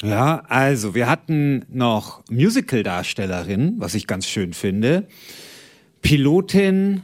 Ja, 0.00 0.44
also 0.46 0.94
wir 0.94 1.08
hatten 1.08 1.64
noch 1.72 2.22
Musical-Darstellerin, 2.30 3.74
was 3.78 3.94
ich 3.94 4.06
ganz 4.06 4.28
schön 4.28 4.52
finde, 4.52 5.08
Pilotin 6.02 7.02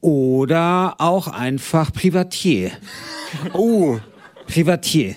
oder 0.00 0.96
auch 0.98 1.28
einfach 1.28 1.92
Privatier. 1.92 2.72
Oh, 3.52 3.98
Privatier. 4.46 5.16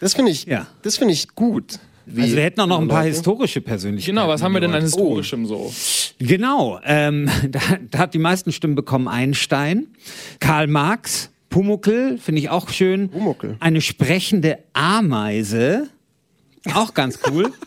Das 0.00 0.14
finde 0.14 0.32
ich, 0.32 0.46
ja. 0.46 0.66
das 0.82 0.96
finde 0.96 1.14
ich 1.14 1.28
gut. 1.34 1.78
Wie 2.06 2.22
also 2.22 2.36
wir 2.36 2.42
hätten 2.42 2.60
auch 2.60 2.66
noch 2.66 2.80
ein 2.80 2.88
paar 2.88 3.04
historische 3.04 3.60
Persönlichkeiten. 3.60 4.16
Genau, 4.16 4.28
was 4.28 4.42
haben 4.42 4.52
wir 4.52 4.60
denn 4.60 4.74
an 4.74 4.82
historischem 4.82 5.44
oh. 5.44 5.70
so? 5.70 5.72
Genau, 6.18 6.80
ähm, 6.84 7.30
da, 7.48 7.60
da 7.90 7.98
hat 7.98 8.14
die 8.14 8.18
meisten 8.18 8.52
Stimmen 8.52 8.74
bekommen 8.74 9.06
Einstein, 9.06 9.88
Karl 10.40 10.66
Marx, 10.66 11.30
Pumuckel, 11.50 12.18
finde 12.18 12.40
ich 12.40 12.48
auch 12.48 12.68
schön. 12.68 13.10
Pumuckel. 13.10 13.56
Eine 13.60 13.80
sprechende 13.80 14.58
Ameise. 14.72 15.88
Auch 16.74 16.94
ganz 16.94 17.18
cool. 17.30 17.52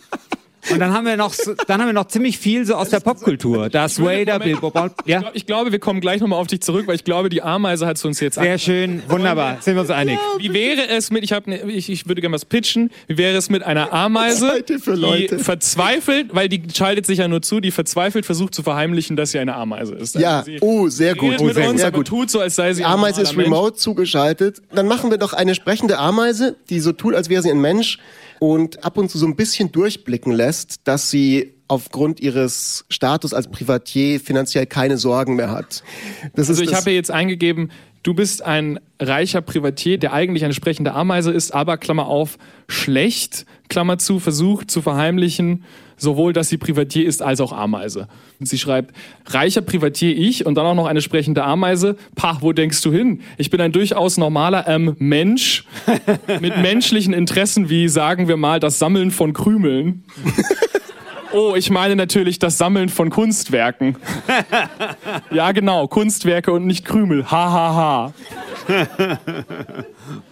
Und 0.71 0.79
dann 0.79 0.93
haben 0.93 1.05
wir 1.05 1.17
noch, 1.17 1.35
dann 1.67 1.81
haben 1.81 1.87
wir 1.87 1.93
noch 1.93 2.07
ziemlich 2.07 2.37
viel 2.37 2.65
so 2.65 2.75
aus 2.75 2.89
der 2.89 2.99
Popkultur. 2.99 3.69
Darth 3.69 3.99
Vader, 3.99 4.39
Bilbo 4.39 4.69
Ball. 4.69 4.91
Ja? 5.05 5.17
Ich, 5.17 5.21
glaub, 5.21 5.35
ich 5.35 5.45
glaube, 5.45 5.71
wir 5.71 5.79
kommen 5.79 6.01
gleich 6.01 6.21
nochmal 6.21 6.39
auf 6.39 6.47
dich 6.47 6.61
zurück, 6.61 6.87
weil 6.87 6.95
ich 6.95 7.03
glaube, 7.03 7.29
die 7.29 7.41
Ameise 7.41 7.85
hat 7.85 7.97
es 7.97 8.05
uns 8.05 8.19
jetzt 8.19 8.35
Sehr 8.35 8.57
schön, 8.57 9.03
wunderbar, 9.07 9.57
sind 9.61 9.75
wir 9.75 9.81
uns 9.81 9.89
einig. 9.89 10.19
Wie 10.37 10.53
wäre 10.53 10.87
es 10.87 11.11
mit, 11.11 11.23
ich, 11.23 11.33
hab 11.33 11.47
ne, 11.47 11.61
ich, 11.69 11.89
ich 11.89 12.07
würde 12.07 12.21
gerne 12.21 12.35
was 12.35 12.45
pitchen, 12.45 12.91
wie 13.07 13.17
wäre 13.17 13.37
es 13.37 13.49
mit 13.49 13.63
einer 13.63 13.91
Ameise, 13.93 14.63
die 14.67 15.27
verzweifelt, 15.37 16.33
weil 16.33 16.49
die 16.49 16.63
schaltet 16.73 17.05
sich 17.05 17.19
ja 17.19 17.27
nur 17.27 17.41
zu, 17.41 17.59
die 17.59 17.71
verzweifelt 17.71 18.25
versucht 18.25 18.55
zu 18.55 18.63
verheimlichen, 18.63 19.15
dass 19.15 19.31
sie 19.31 19.39
eine 19.39 19.55
Ameise 19.55 19.95
ist. 19.95 20.15
Ja, 20.15 20.39
also 20.39 20.51
oh, 20.61 20.87
sehr 20.87 21.15
gut. 21.15 21.35
Oh, 21.39 21.49
sehr, 21.49 21.69
uns, 21.69 21.81
sehr 21.81 21.91
gut. 21.91 22.07
tut 22.07 22.29
so, 22.29 22.39
als 22.39 22.55
sei 22.55 22.73
sie 22.73 22.83
Ameise 22.83 23.21
ist 23.21 23.37
remote 23.37 23.71
Mensch. 23.71 23.81
zugeschaltet. 23.81 24.61
Dann 24.73 24.87
machen 24.87 25.11
wir 25.11 25.17
doch 25.17 25.33
eine 25.33 25.55
sprechende 25.55 25.97
Ameise, 25.97 26.55
die 26.69 26.79
so 26.79 26.91
tut, 26.91 27.15
als 27.15 27.29
wäre 27.29 27.41
sie 27.41 27.51
ein 27.51 27.61
Mensch 27.61 27.99
und 28.43 28.83
ab 28.83 28.97
und 28.97 29.09
zu 29.09 29.17
so 29.17 29.25
ein 29.25 29.37
bisschen 29.37 29.71
durchblicken 29.71 30.33
lässt, 30.33 30.81
dass 30.83 31.09
sie 31.09 31.53
aufgrund 31.69 32.19
ihres 32.19 32.83
Status 32.89 33.33
als 33.33 33.49
Privatier 33.49 34.19
finanziell 34.19 34.65
keine 34.65 34.97
Sorgen 34.97 35.37
mehr 35.37 35.49
hat. 35.49 35.81
Das 36.35 36.49
also 36.49 36.61
ich 36.61 36.73
habe 36.73 36.91
jetzt 36.91 37.09
eingegeben, 37.09 37.71
du 38.03 38.13
bist 38.13 38.43
ein 38.43 38.79
reicher 38.99 39.41
Privatier, 39.41 39.97
der 39.97 40.13
eigentlich 40.13 40.43
eine 40.43 40.53
sprechende 40.53 40.93
Ameise 40.93 41.31
ist, 41.31 41.53
aber 41.53 41.77
Klammer 41.77 42.07
auf, 42.07 42.37
schlecht, 42.67 43.45
Klammer 43.69 43.97
zu, 43.97 44.19
versucht 44.19 44.69
zu 44.69 44.81
verheimlichen, 44.81 45.63
sowohl, 45.97 46.33
dass 46.33 46.49
sie 46.49 46.57
Privatier 46.57 47.05
ist, 47.05 47.21
als 47.21 47.39
auch 47.39 47.53
Ameise. 47.53 48.07
Und 48.39 48.47
sie 48.47 48.57
schreibt, 48.57 48.93
reicher 49.25 49.61
Privatier 49.61 50.15
ich 50.15 50.45
und 50.45 50.55
dann 50.55 50.65
auch 50.65 50.75
noch 50.75 50.85
eine 50.85 51.01
sprechende 51.01 51.43
Ameise. 51.43 51.95
Pah, 52.15 52.37
wo 52.41 52.51
denkst 52.51 52.81
du 52.81 52.91
hin? 52.91 53.21
Ich 53.37 53.49
bin 53.49 53.61
ein 53.61 53.71
durchaus 53.71 54.17
normaler 54.17 54.67
ähm, 54.67 54.95
Mensch 54.99 55.65
mit 56.41 56.57
menschlichen 56.57 57.13
Interessen 57.13 57.69
wie, 57.69 57.87
sagen 57.87 58.27
wir 58.27 58.37
mal, 58.37 58.59
das 58.59 58.79
Sammeln 58.79 59.11
von 59.11 59.33
Krümeln. 59.33 60.03
Oh, 61.33 61.55
ich 61.55 61.69
meine 61.71 61.95
natürlich 61.95 62.37
das 62.39 62.57
Sammeln 62.57 62.89
von 62.89 63.09
Kunstwerken. 63.09 63.97
ja, 65.31 65.51
genau, 65.51 65.87
Kunstwerke 65.87 66.51
und 66.51 66.67
nicht 66.67 66.85
Krümel. 66.85 67.29
Ha, 67.29 67.51
ha, 67.51 67.75
ha. 67.75 68.13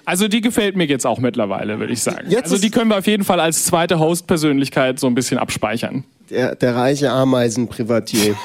Also 0.06 0.28
die 0.28 0.42
gefällt 0.42 0.76
mir 0.76 0.86
jetzt 0.86 1.06
auch 1.06 1.20
mittlerweile, 1.20 1.80
würde 1.80 1.94
ich 1.94 2.02
sagen. 2.02 2.30
Jetzt 2.30 2.52
also 2.52 2.58
die 2.58 2.70
können 2.70 2.90
wir 2.90 2.98
auf 2.98 3.08
jeden 3.08 3.24
Fall 3.24 3.40
als 3.40 3.66
zweite 3.66 4.00
Host-Persönlichkeit 4.00 5.00
so 5.00 5.08
ein 5.08 5.16
bisschen 5.16 5.38
abspeichern. 5.38 6.04
Der, 6.30 6.56
der 6.56 6.76
reiche 6.76 7.12
Ameisenprivatier. 7.12 8.36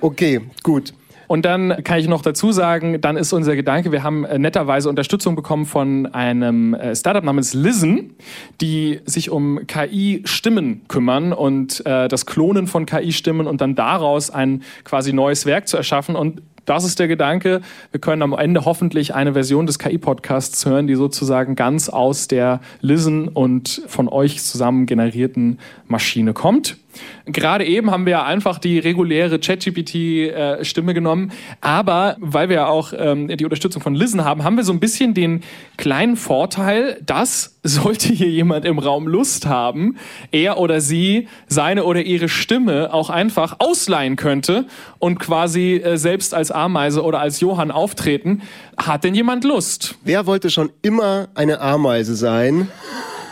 Okay, 0.00 0.40
gut. 0.62 0.92
Und 1.32 1.46
dann 1.46 1.82
kann 1.82 1.98
ich 1.98 2.08
noch 2.08 2.20
dazu 2.20 2.52
sagen, 2.52 3.00
dann 3.00 3.16
ist 3.16 3.32
unser 3.32 3.56
Gedanke, 3.56 3.90
wir 3.90 4.02
haben 4.02 4.26
äh, 4.26 4.38
netterweise 4.38 4.90
Unterstützung 4.90 5.34
bekommen 5.34 5.64
von 5.64 6.04
einem 6.04 6.74
äh, 6.74 6.94
Startup 6.94 7.24
namens 7.24 7.54
Listen, 7.54 8.16
die 8.60 9.00
sich 9.06 9.30
um 9.30 9.66
KI-Stimmen 9.66 10.82
kümmern 10.88 11.32
und 11.32 11.86
äh, 11.86 12.08
das 12.08 12.26
Klonen 12.26 12.66
von 12.66 12.84
KI-Stimmen 12.84 13.46
und 13.46 13.62
dann 13.62 13.74
daraus 13.74 14.28
ein 14.28 14.62
quasi 14.84 15.14
neues 15.14 15.46
Werk 15.46 15.68
zu 15.68 15.78
erschaffen. 15.78 16.16
Und 16.16 16.42
das 16.66 16.84
ist 16.84 16.98
der 16.98 17.08
Gedanke. 17.08 17.62
Wir 17.92 18.00
können 18.00 18.20
am 18.20 18.34
Ende 18.34 18.66
hoffentlich 18.66 19.14
eine 19.14 19.32
Version 19.32 19.64
des 19.64 19.78
KI-Podcasts 19.78 20.66
hören, 20.66 20.86
die 20.86 20.96
sozusagen 20.96 21.56
ganz 21.56 21.88
aus 21.88 22.28
der 22.28 22.60
Listen 22.82 23.28
und 23.28 23.80
von 23.86 24.10
euch 24.10 24.42
zusammen 24.42 24.84
generierten 24.84 25.60
Maschine 25.88 26.34
kommt. 26.34 26.76
Gerade 27.26 27.64
eben 27.64 27.90
haben 27.90 28.06
wir 28.06 28.24
einfach 28.24 28.58
die 28.58 28.78
reguläre 28.78 29.38
ChatGPT-Stimme 29.38 30.94
genommen, 30.94 31.32
aber 31.60 32.16
weil 32.20 32.48
wir 32.48 32.56
ja 32.56 32.66
auch 32.66 32.92
ähm, 32.96 33.28
die 33.28 33.44
Unterstützung 33.44 33.82
von 33.82 33.94
Listen 33.94 34.24
haben, 34.24 34.44
haben 34.44 34.56
wir 34.56 34.64
so 34.64 34.72
ein 34.72 34.80
bisschen 34.80 35.14
den 35.14 35.42
kleinen 35.76 36.16
Vorteil, 36.16 37.00
dass 37.04 37.58
sollte 37.62 38.12
hier 38.12 38.28
jemand 38.28 38.64
im 38.64 38.78
Raum 38.78 39.06
Lust 39.06 39.46
haben, 39.46 39.96
er 40.30 40.58
oder 40.58 40.80
sie 40.80 41.28
seine 41.46 41.84
oder 41.84 42.02
ihre 42.02 42.28
Stimme 42.28 42.92
auch 42.92 43.10
einfach 43.10 43.56
ausleihen 43.60 44.16
könnte 44.16 44.66
und 44.98 45.18
quasi 45.18 45.76
äh, 45.76 45.96
selbst 45.96 46.34
als 46.34 46.50
Ameise 46.50 47.02
oder 47.02 47.20
als 47.20 47.40
Johann 47.40 47.70
auftreten. 47.70 48.42
Hat 48.76 49.04
denn 49.04 49.14
jemand 49.14 49.44
Lust? 49.44 49.94
Wer 50.04 50.26
wollte 50.26 50.50
schon 50.50 50.70
immer 50.82 51.28
eine 51.34 51.60
Ameise 51.60 52.16
sein? 52.16 52.68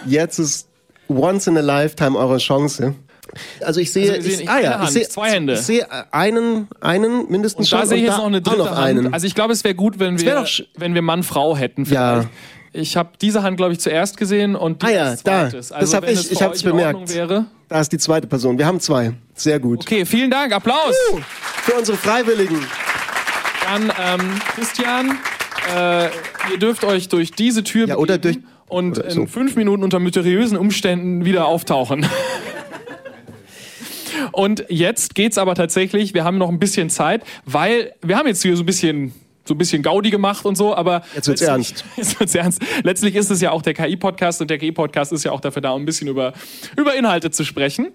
Jetzt 0.06 0.38
ist 0.38 0.68
once 1.08 1.46
in 1.46 1.56
a 1.56 1.60
lifetime 1.60 2.16
eure 2.16 2.38
Chance. 2.38 2.94
Also 3.64 3.80
ich 3.80 3.92
sehe, 3.92 4.12
also 4.12 4.28
ich, 4.28 4.48
ah 4.48 4.60
ja, 4.60 4.82
ich 4.84 4.90
sehe 4.90 5.08
zwei 5.08 5.30
Hände. 5.30 5.54
Ich 5.54 5.60
sehe 5.60 5.86
einen, 6.12 6.68
einen 6.80 7.30
mindestens 7.30 7.72
und 7.72 7.80
da 7.80 7.86
sehe 7.86 7.98
ich 7.98 8.04
jetzt 8.04 8.18
noch 8.18 8.26
eine 8.26 8.42
dritte 8.42 8.58
noch 8.58 8.76
Hand. 8.76 9.12
Also 9.12 9.26
ich 9.26 9.34
glaube, 9.34 9.52
es 9.52 9.64
wäre 9.64 9.74
gut, 9.74 9.98
wenn 9.98 10.20
wir, 10.20 10.46
wenn 10.76 10.94
wir 10.94 11.02
Mann 11.02 11.22
Frau 11.22 11.56
hätten. 11.56 11.86
Vielleicht. 11.86 12.24
Ja. 12.24 12.30
Ich 12.72 12.96
habe 12.96 13.10
diese 13.20 13.42
Hand, 13.42 13.56
glaube 13.56 13.72
ich, 13.72 13.80
zuerst 13.80 14.16
gesehen 14.16 14.54
und 14.54 14.82
die 14.82 14.86
ah 14.86 14.90
ja, 14.90 15.16
da. 15.24 15.42
Also, 15.42 15.74
das 15.74 15.94
habe 15.94 16.10
ich. 16.10 16.30
Ich 16.30 16.40
habe 16.40 16.54
es 16.54 16.62
bemerkt. 16.62 17.12
Wäre. 17.12 17.46
Da 17.68 17.80
ist 17.80 17.92
die 17.92 17.98
zweite 17.98 18.26
Person. 18.28 18.58
Wir 18.58 18.66
haben 18.66 18.80
zwei. 18.80 19.12
Sehr 19.34 19.58
gut. 19.58 19.80
Okay, 19.80 20.04
vielen 20.04 20.30
Dank. 20.30 20.52
Applaus 20.52 20.94
uh, 21.12 21.18
für 21.62 21.74
unsere 21.74 21.96
Freiwilligen. 21.96 22.64
Dann 23.64 23.92
ähm, 24.00 24.40
Christian, 24.54 25.18
äh, 25.76 26.06
ihr 26.52 26.58
dürft 26.58 26.84
euch 26.84 27.08
durch 27.08 27.32
diese 27.32 27.64
Tür 27.64 27.88
ja, 27.88 27.96
oder 27.96 28.18
durch 28.18 28.38
und 28.70 28.96
so. 28.96 29.02
in 29.02 29.28
fünf 29.28 29.56
Minuten 29.56 29.82
unter 29.82 29.98
mysteriösen 29.98 30.56
Umständen 30.56 31.24
wieder 31.24 31.46
auftauchen. 31.46 32.06
Und 34.32 34.64
jetzt 34.68 35.14
geht's 35.14 35.38
aber 35.38 35.54
tatsächlich, 35.54 36.14
wir 36.14 36.24
haben 36.24 36.38
noch 36.38 36.48
ein 36.48 36.58
bisschen 36.58 36.90
Zeit, 36.90 37.24
weil 37.44 37.92
wir 38.02 38.16
haben 38.16 38.26
jetzt 38.26 38.42
hier 38.42 38.56
so 38.56 38.62
ein 38.62 38.66
bisschen 38.66 39.12
so 39.50 39.54
ein 39.54 39.58
bisschen 39.58 39.82
Gaudi 39.82 40.10
gemacht 40.10 40.44
und 40.44 40.56
so, 40.56 40.76
aber 40.76 41.02
jetzt 41.14 41.26
wird's 41.26 41.42
ernst. 41.42 41.84
Jetzt 41.96 42.20
wird's 42.20 42.34
ernst. 42.36 42.62
Letztlich 42.84 43.16
ist 43.16 43.30
es 43.30 43.40
ja 43.40 43.50
auch 43.50 43.62
der 43.62 43.74
KI-Podcast 43.74 44.40
und 44.40 44.48
der 44.48 44.58
KI-Podcast 44.58 45.12
ist 45.12 45.24
ja 45.24 45.32
auch 45.32 45.40
dafür 45.40 45.60
da, 45.60 45.72
um 45.72 45.82
ein 45.82 45.86
bisschen 45.86 46.06
über, 46.06 46.34
über 46.76 46.94
Inhalte 46.94 47.32
zu 47.32 47.44
sprechen. 47.44 47.88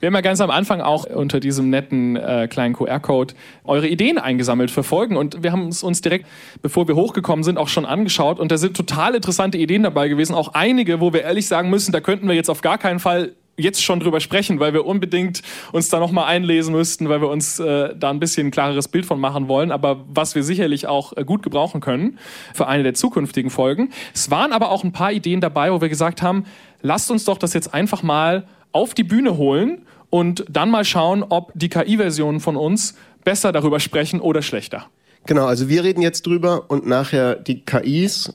Wir 0.00 0.08
haben 0.08 0.14
ja 0.14 0.20
ganz 0.20 0.40
am 0.40 0.50
Anfang 0.50 0.80
auch 0.80 1.04
unter 1.04 1.38
diesem 1.38 1.70
netten 1.70 2.16
äh, 2.16 2.48
kleinen 2.50 2.74
QR-Code 2.74 3.34
eure 3.64 3.86
Ideen 3.86 4.18
eingesammelt 4.18 4.72
verfolgen 4.72 5.16
und 5.16 5.44
wir 5.44 5.52
haben 5.52 5.68
es 5.68 5.84
uns 5.84 6.00
direkt, 6.00 6.26
bevor 6.60 6.88
wir 6.88 6.96
hochgekommen 6.96 7.44
sind, 7.44 7.56
auch 7.56 7.68
schon 7.68 7.86
angeschaut 7.86 8.40
und 8.40 8.50
da 8.50 8.58
sind 8.58 8.76
total 8.76 9.14
interessante 9.14 9.58
Ideen 9.58 9.84
dabei 9.84 10.08
gewesen. 10.08 10.34
Auch 10.34 10.54
einige, 10.54 11.00
wo 11.00 11.12
wir 11.12 11.22
ehrlich 11.22 11.46
sagen 11.46 11.70
müssen, 11.70 11.92
da 11.92 12.00
könnten 12.00 12.26
wir 12.26 12.34
jetzt 12.34 12.50
auf 12.50 12.62
gar 12.62 12.78
keinen 12.78 12.98
Fall 12.98 13.32
jetzt 13.56 13.82
schon 13.82 14.00
drüber 14.00 14.20
sprechen, 14.20 14.60
weil 14.60 14.72
wir 14.72 14.84
unbedingt 14.86 15.42
uns 15.72 15.88
da 15.88 15.98
nochmal 15.98 16.26
einlesen 16.26 16.74
müssten, 16.74 17.08
weil 17.08 17.20
wir 17.20 17.28
uns 17.28 17.58
äh, 17.58 17.94
da 17.96 18.10
ein 18.10 18.20
bisschen 18.20 18.48
ein 18.48 18.50
klareres 18.50 18.88
Bild 18.88 19.06
von 19.06 19.18
machen 19.18 19.48
wollen, 19.48 19.72
aber 19.72 20.04
was 20.08 20.34
wir 20.34 20.42
sicherlich 20.42 20.86
auch 20.86 21.16
äh, 21.16 21.24
gut 21.24 21.42
gebrauchen 21.42 21.80
können 21.80 22.18
für 22.54 22.66
eine 22.66 22.82
der 22.82 22.94
zukünftigen 22.94 23.50
Folgen. 23.50 23.90
Es 24.14 24.30
waren 24.30 24.52
aber 24.52 24.70
auch 24.70 24.84
ein 24.84 24.92
paar 24.92 25.12
Ideen 25.12 25.40
dabei, 25.40 25.72
wo 25.72 25.80
wir 25.80 25.88
gesagt 25.88 26.22
haben, 26.22 26.44
lasst 26.82 27.10
uns 27.10 27.24
doch 27.24 27.38
das 27.38 27.54
jetzt 27.54 27.72
einfach 27.72 28.02
mal 28.02 28.46
auf 28.72 28.94
die 28.94 29.04
Bühne 29.04 29.38
holen 29.38 29.82
und 30.10 30.44
dann 30.50 30.70
mal 30.70 30.84
schauen, 30.84 31.22
ob 31.22 31.52
die 31.54 31.68
KI-Versionen 31.68 32.40
von 32.40 32.56
uns 32.56 32.96
besser 33.24 33.52
darüber 33.52 33.80
sprechen 33.80 34.20
oder 34.20 34.42
schlechter. 34.42 34.86
Genau, 35.26 35.46
also 35.46 35.68
wir 35.68 35.82
reden 35.82 36.02
jetzt 36.02 36.26
drüber 36.26 36.66
und 36.68 36.86
nachher 36.86 37.34
die 37.34 37.64
KIs 37.64 38.32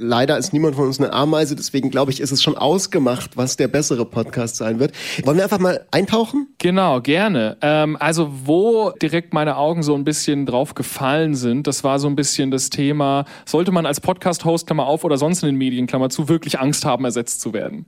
Leider 0.00 0.38
ist 0.38 0.52
niemand 0.52 0.76
von 0.76 0.86
uns 0.86 1.00
eine 1.00 1.12
Ameise, 1.12 1.56
deswegen 1.56 1.90
glaube 1.90 2.12
ich, 2.12 2.20
ist 2.20 2.30
es 2.30 2.40
schon 2.40 2.56
ausgemacht, 2.56 3.36
was 3.36 3.56
der 3.56 3.66
bessere 3.66 4.04
Podcast 4.04 4.54
sein 4.54 4.78
wird. 4.78 4.92
Wollen 5.24 5.38
wir 5.38 5.42
einfach 5.42 5.58
mal 5.58 5.84
eintauchen? 5.90 6.46
Genau, 6.58 7.00
gerne. 7.00 7.56
Ähm, 7.62 7.96
also 7.98 8.30
wo 8.44 8.92
direkt 9.02 9.34
meine 9.34 9.56
Augen 9.56 9.82
so 9.82 9.96
ein 9.96 10.04
bisschen 10.04 10.46
drauf 10.46 10.74
gefallen 10.74 11.34
sind, 11.34 11.66
das 11.66 11.82
war 11.82 11.98
so 11.98 12.06
ein 12.06 12.14
bisschen 12.14 12.52
das 12.52 12.70
Thema, 12.70 13.24
sollte 13.44 13.72
man 13.72 13.86
als 13.86 14.00
Podcast-Host, 14.00 14.68
Klammer 14.68 14.86
auf, 14.86 15.02
oder 15.02 15.18
sonst 15.18 15.42
in 15.42 15.48
den 15.48 15.56
Medien, 15.56 15.88
Klammer 15.88 16.10
zu, 16.10 16.28
wirklich 16.28 16.60
Angst 16.60 16.84
haben, 16.84 17.04
ersetzt 17.04 17.40
zu 17.40 17.52
werden? 17.52 17.86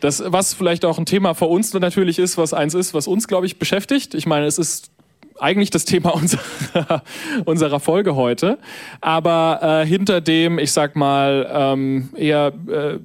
Das, 0.00 0.22
was 0.26 0.52
vielleicht 0.52 0.84
auch 0.84 0.98
ein 0.98 1.06
Thema 1.06 1.32
für 1.34 1.46
uns 1.46 1.72
natürlich 1.72 2.18
ist, 2.18 2.36
was 2.36 2.52
eins 2.52 2.74
ist, 2.74 2.92
was 2.92 3.06
uns, 3.06 3.26
glaube 3.26 3.46
ich, 3.46 3.58
beschäftigt. 3.58 4.14
Ich 4.14 4.26
meine, 4.26 4.46
es 4.46 4.58
ist 4.58 4.90
eigentlich 5.38 5.70
das 5.70 5.84
Thema 5.84 6.10
unserer, 6.14 7.02
unserer 7.44 7.80
Folge 7.80 8.14
heute. 8.14 8.58
Aber 9.00 9.82
äh, 9.82 9.86
hinter 9.86 10.20
dem, 10.20 10.58
ich 10.58 10.72
sag 10.72 10.96
mal, 10.96 11.48
ähm, 11.52 12.10
eher 12.16 12.52
äh, 12.68 12.98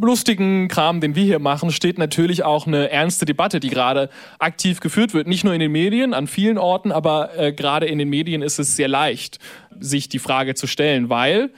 lustigen 0.00 0.68
Kram, 0.68 1.00
den 1.00 1.14
wir 1.14 1.24
hier 1.24 1.38
machen, 1.38 1.70
steht 1.70 1.98
natürlich 1.98 2.44
auch 2.44 2.66
eine 2.66 2.90
ernste 2.90 3.24
Debatte, 3.24 3.60
die 3.60 3.70
gerade 3.70 4.10
aktiv 4.38 4.80
geführt 4.80 5.14
wird. 5.14 5.26
Nicht 5.26 5.44
nur 5.44 5.54
in 5.54 5.60
den 5.60 5.72
Medien, 5.72 6.14
an 6.14 6.26
vielen 6.26 6.58
Orten, 6.58 6.92
aber 6.92 7.36
äh, 7.38 7.52
gerade 7.52 7.86
in 7.86 7.98
den 7.98 8.08
Medien 8.08 8.42
ist 8.42 8.58
es 8.58 8.76
sehr 8.76 8.88
leicht, 8.88 9.38
sich 9.78 10.08
die 10.08 10.18
Frage 10.18 10.54
zu 10.54 10.66
stellen, 10.66 11.08
weil 11.08 11.50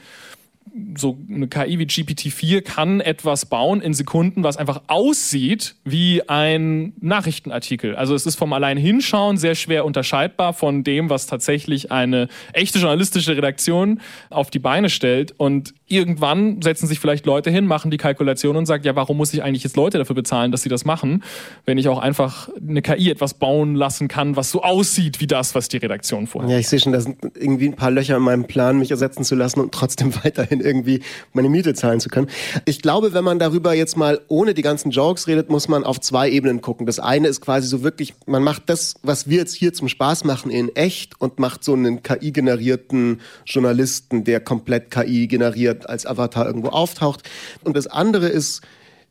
so 0.97 1.19
eine 1.29 1.49
KI 1.49 1.79
wie 1.79 1.85
GPT-4 1.85 2.63
kann 2.63 3.01
etwas 3.01 3.47
bauen 3.47 3.81
in 3.81 3.95
Sekunden, 3.95 4.43
was 4.43 4.57
einfach 4.57 4.83
aussieht 4.89 5.75
wie 5.85 6.29
ein 6.29 6.93
Nachrichtenartikel. 7.01 7.95
Also 7.97 8.15
es 8.15 8.27
ist 8.27 8.37
vom 8.37 8.53
allein 8.53 8.77
Hinschauen 8.77 9.37
sehr 9.37 9.55
schwer 9.55 9.85
unterscheidbar 9.85 10.53
von 10.53 10.85
dem, 10.85 11.09
was 11.09 11.27
tatsächlich 11.27 11.93
eine 11.93 12.29
echte 12.53 12.79
journalistische 12.79 13.37
Redaktion 13.37 14.01
auf 14.31 14.51
die 14.51 14.59
Beine 14.59 14.91
stellt. 14.91 15.35
Und 15.39 15.75
irgendwann 15.89 16.63
setzen 16.63 16.87
sich 16.87 16.99
vielleicht 16.99 17.27
Leute 17.27 17.51
hin, 17.51 17.67
machen 17.67 17.91
die 17.91 17.97
Kalkulation 17.97 18.57
und 18.57 18.67
sagen, 18.67 18.83
ja, 18.85 18.97
warum 18.97 19.17
muss 19.17 19.33
ich 19.33 19.43
eigentlich 19.43 19.63
jetzt 19.63 19.77
Leute 19.77 19.99
dafür 19.99 20.17
bezahlen, 20.17 20.51
dass 20.51 20.63
sie 20.63 20.69
das 20.69 20.85
machen, 20.85 21.23
wenn 21.65 21.79
ich 21.79 21.89
auch 21.89 21.99
einfach 21.99 22.49
eine 22.57 22.83
KI 22.83 23.11
etwas 23.11 23.35
bauen 23.35 23.77
lassen 23.77 24.09
kann, 24.09 24.35
was 24.35 24.51
so 24.51 24.63
aussieht 24.63 25.21
wie 25.21 25.29
das, 25.29 25.55
was 25.55 25.69
die 25.69 25.77
Redaktion 25.77 26.27
vorhat. 26.27 26.51
Ja, 26.51 26.59
ich 26.59 26.69
sehe 26.69 26.81
schon, 26.81 26.93
da 26.93 27.01
sind 27.01 27.19
irgendwie 27.37 27.69
ein 27.69 27.77
paar 27.77 27.93
Löcher 27.93 28.17
in 28.17 28.23
meinem 28.23 28.47
Plan, 28.47 28.79
mich 28.79 28.91
ersetzen 28.91 29.23
zu 29.23 29.37
lassen 29.37 29.61
und 29.61 29.73
trotzdem 29.73 30.13
weiterhin 30.25 30.61
irgendwie 30.61 31.03
meine 31.33 31.49
Miete 31.49 31.75
zahlen 31.75 32.01
zu 32.01 32.09
können. 32.09 32.29
Ich 32.65 32.83
glaube, 32.83 33.13
wenn 33.13 33.25
man 33.25 33.39
darüber 33.39 33.73
jetzt 33.73 33.97
mal 33.97 34.21
ohne 34.27 34.55
die 34.55 34.63
ganzen 34.63 34.91
Jokes 34.91 35.29
redet, 35.29 35.51
muss 35.51 35.69
man 35.69 35.85
auf 35.85 36.01
zwei 36.01 36.29
Ebenen 36.29 36.61
gucken. 36.63 36.87
Das 36.87 36.99
eine 36.99 37.29
ist 37.29 37.41
quasi 37.41 37.69
so 37.69 37.85
wirklich, 37.85 38.15
man 38.27 38.43
macht 38.43 38.65
das, 38.67 38.95
was 39.03 39.29
wir 39.29 39.39
jetzt 39.39 39.55
hier 39.55 39.73
zum 39.73 39.89
Spaß 39.89 40.25
machen, 40.25 40.51
in 40.51 40.75
echt 40.75 41.21
und 41.21 41.39
macht 41.39 41.63
so 41.63 41.75
einen 41.75 42.03
KI-generierten 42.03 43.21
Journalisten, 43.45 44.25
der 44.25 44.41
komplett 44.41 44.91
KI 44.91 45.29
generiert 45.29 45.76
als 45.85 46.07
Avatar 46.07 46.47
irgendwo 46.47 46.69
auftaucht. 46.69 47.23
Und 47.65 47.77
das 47.77 47.87
andere 47.87 48.29
ist 48.29 48.63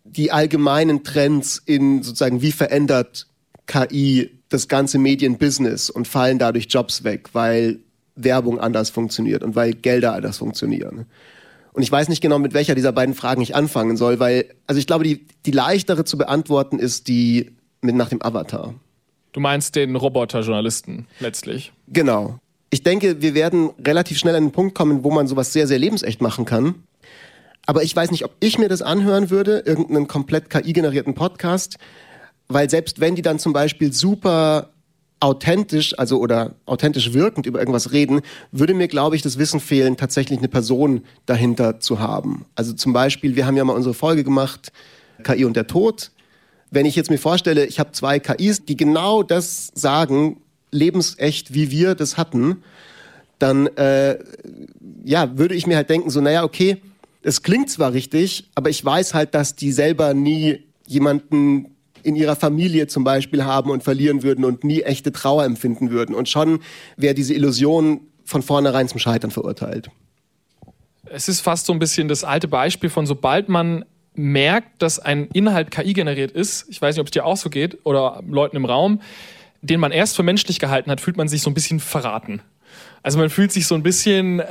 die 0.03 0.31
allgemeinen 0.31 1.03
Trends 1.03 1.61
in 1.65 2.03
sozusagen, 2.03 2.41
wie 2.41 2.51
verändert 2.51 3.27
KI 3.67 4.31
das 4.49 4.67
ganze 4.67 4.99
Medienbusiness 4.99 5.89
und 5.89 6.07
fallen 6.07 6.39
dadurch 6.39 6.67
Jobs 6.69 7.03
weg, 7.03 7.29
weil 7.33 7.79
Werbung 8.15 8.59
anders 8.59 8.89
funktioniert 8.89 9.43
und 9.43 9.55
weil 9.55 9.73
Gelder 9.73 10.13
anders 10.13 10.37
funktionieren. 10.37 11.05
Und 11.73 11.83
ich 11.83 11.91
weiß 11.91 12.07
nicht 12.07 12.21
genau, 12.21 12.39
mit 12.39 12.53
welcher 12.53 12.75
dieser 12.75 12.93
beiden 12.93 13.15
Fragen 13.15 13.41
ich 13.41 13.55
anfangen 13.55 13.97
soll, 13.97 14.19
weil, 14.19 14.45
also 14.67 14.79
ich 14.79 14.87
glaube, 14.87 15.03
die, 15.03 15.27
die 15.45 15.51
leichtere 15.51 16.05
zu 16.05 16.17
beantworten 16.17 16.79
ist 16.79 17.07
die 17.07 17.51
mit 17.81 17.95
nach 17.95 18.09
dem 18.09 18.21
Avatar. 18.21 18.75
Du 19.33 19.41
meinst 19.41 19.75
den 19.75 19.95
Roboterjournalisten 19.95 21.07
letztlich? 21.19 21.73
Genau 21.87 22.39
ich 22.75 22.83
denke, 22.83 23.21
wir 23.21 23.33
werden 23.35 23.69
relativ 23.85 24.17
schnell 24.17 24.35
an 24.35 24.47
den 24.47 24.51
Punkt 24.51 24.75
kommen, 24.75 25.05
wo 25.05 25.09
man 25.09 25.27
sowas 25.27 25.53
sehr, 25.53 25.65
sehr 25.65 25.79
lebensecht 25.79 26.21
machen 26.21 26.43
kann. 26.43 26.75
Aber 27.65 27.83
ich 27.83 27.95
weiß 27.95 28.11
nicht, 28.11 28.25
ob 28.25 28.35
ich 28.41 28.59
mir 28.59 28.67
das 28.67 28.81
anhören 28.81 29.29
würde, 29.29 29.63
irgendeinen 29.65 30.09
komplett 30.09 30.49
KI-generierten 30.49 31.13
Podcast, 31.13 31.77
weil 32.49 32.69
selbst 32.69 32.99
wenn 32.99 33.15
die 33.15 33.21
dann 33.21 33.39
zum 33.39 33.53
Beispiel 33.53 33.93
super 33.93 34.71
authentisch, 35.21 35.97
also 35.97 36.19
oder 36.19 36.55
authentisch 36.65 37.13
wirkend 37.13 37.45
über 37.45 37.59
irgendwas 37.59 37.93
reden, 37.93 38.19
würde 38.51 38.73
mir, 38.73 38.89
glaube 38.89 39.15
ich, 39.15 39.21
das 39.21 39.37
Wissen 39.37 39.61
fehlen, 39.61 39.95
tatsächlich 39.95 40.39
eine 40.39 40.49
Person 40.49 41.05
dahinter 41.25 41.79
zu 41.79 42.01
haben. 42.01 42.43
Also 42.55 42.73
zum 42.73 42.91
Beispiel, 42.91 43.37
wir 43.37 43.45
haben 43.45 43.55
ja 43.55 43.63
mal 43.63 43.71
unsere 43.71 43.93
Folge 43.93 44.25
gemacht, 44.25 44.73
KI 45.23 45.45
und 45.45 45.55
der 45.55 45.67
Tod. 45.67 46.11
Wenn 46.71 46.85
ich 46.85 46.97
jetzt 46.97 47.09
mir 47.09 47.19
vorstelle, 47.19 47.67
ich 47.67 47.79
habe 47.79 47.93
zwei 47.93 48.19
KIs, 48.19 48.65
die 48.65 48.75
genau 48.75 49.23
das 49.23 49.71
sagen, 49.75 50.41
lebensecht, 50.75 51.53
wie 51.53 51.71
wir 51.71 51.95
das 51.95 52.17
hatten, 52.17 52.63
dann 53.39 53.67
äh, 53.77 54.17
ja, 55.03 55.37
würde 55.37 55.55
ich 55.55 55.67
mir 55.67 55.75
halt 55.75 55.89
denken, 55.89 56.09
so, 56.09 56.21
naja, 56.21 56.43
okay, 56.43 56.81
es 57.21 57.41
klingt 57.41 57.69
zwar 57.69 57.93
richtig, 57.93 58.49
aber 58.55 58.69
ich 58.69 58.83
weiß 58.83 59.13
halt, 59.13 59.33
dass 59.33 59.55
die 59.55 59.71
selber 59.71 60.13
nie 60.13 60.63
jemanden 60.85 61.75
in 62.03 62.15
ihrer 62.15 62.35
Familie 62.35 62.85
zum 62.85 63.03
Beispiel 63.03 63.43
haben 63.43 63.71
und 63.71 63.81
verlieren 63.81 64.21
würden 64.21 64.45
und 64.45 64.63
nie 64.63 64.81
echte 64.81 65.11
Trauer 65.11 65.43
empfinden 65.43 65.89
würden. 65.89 66.13
Und 66.13 66.29
schon 66.29 66.59
wäre 66.97 67.15
diese 67.15 67.33
Illusion 67.33 68.01
von 68.23 68.43
vornherein 68.43 68.87
zum 68.87 68.99
Scheitern 68.99 69.31
verurteilt. 69.31 69.89
Es 71.05 71.27
ist 71.27 71.41
fast 71.41 71.65
so 71.65 71.73
ein 71.73 71.79
bisschen 71.79 72.07
das 72.07 72.23
alte 72.23 72.47
Beispiel 72.47 72.89
von, 72.89 73.07
sobald 73.07 73.49
man 73.49 73.85
merkt, 74.13 74.81
dass 74.81 74.99
ein 74.99 75.27
Inhalt 75.33 75.71
KI 75.71 75.93
generiert 75.93 76.31
ist, 76.31 76.67
ich 76.69 76.81
weiß 76.81 76.95
nicht, 76.95 77.01
ob 77.01 77.07
es 77.07 77.11
dir 77.11 77.25
auch 77.25 77.37
so 77.37 77.49
geht 77.49 77.85
oder 77.85 78.21
Leuten 78.27 78.55
im 78.55 78.65
Raum, 78.65 79.01
den 79.65 79.79
man 79.79 79.91
erst 79.91 80.15
für 80.15 80.23
menschlich 80.23 80.59
gehalten 80.59 80.91
hat, 80.91 81.01
fühlt 81.01 81.17
man 81.17 81.27
sich 81.27 81.41
so 81.41 81.49
ein 81.49 81.53
bisschen 81.53 81.79
verraten. 81.79 82.41
Also 83.03 83.17
man 83.17 83.29
fühlt 83.29 83.51
sich 83.51 83.67
so 83.67 83.75
ein 83.75 83.83
bisschen 83.83 84.39
äh, 84.39 84.43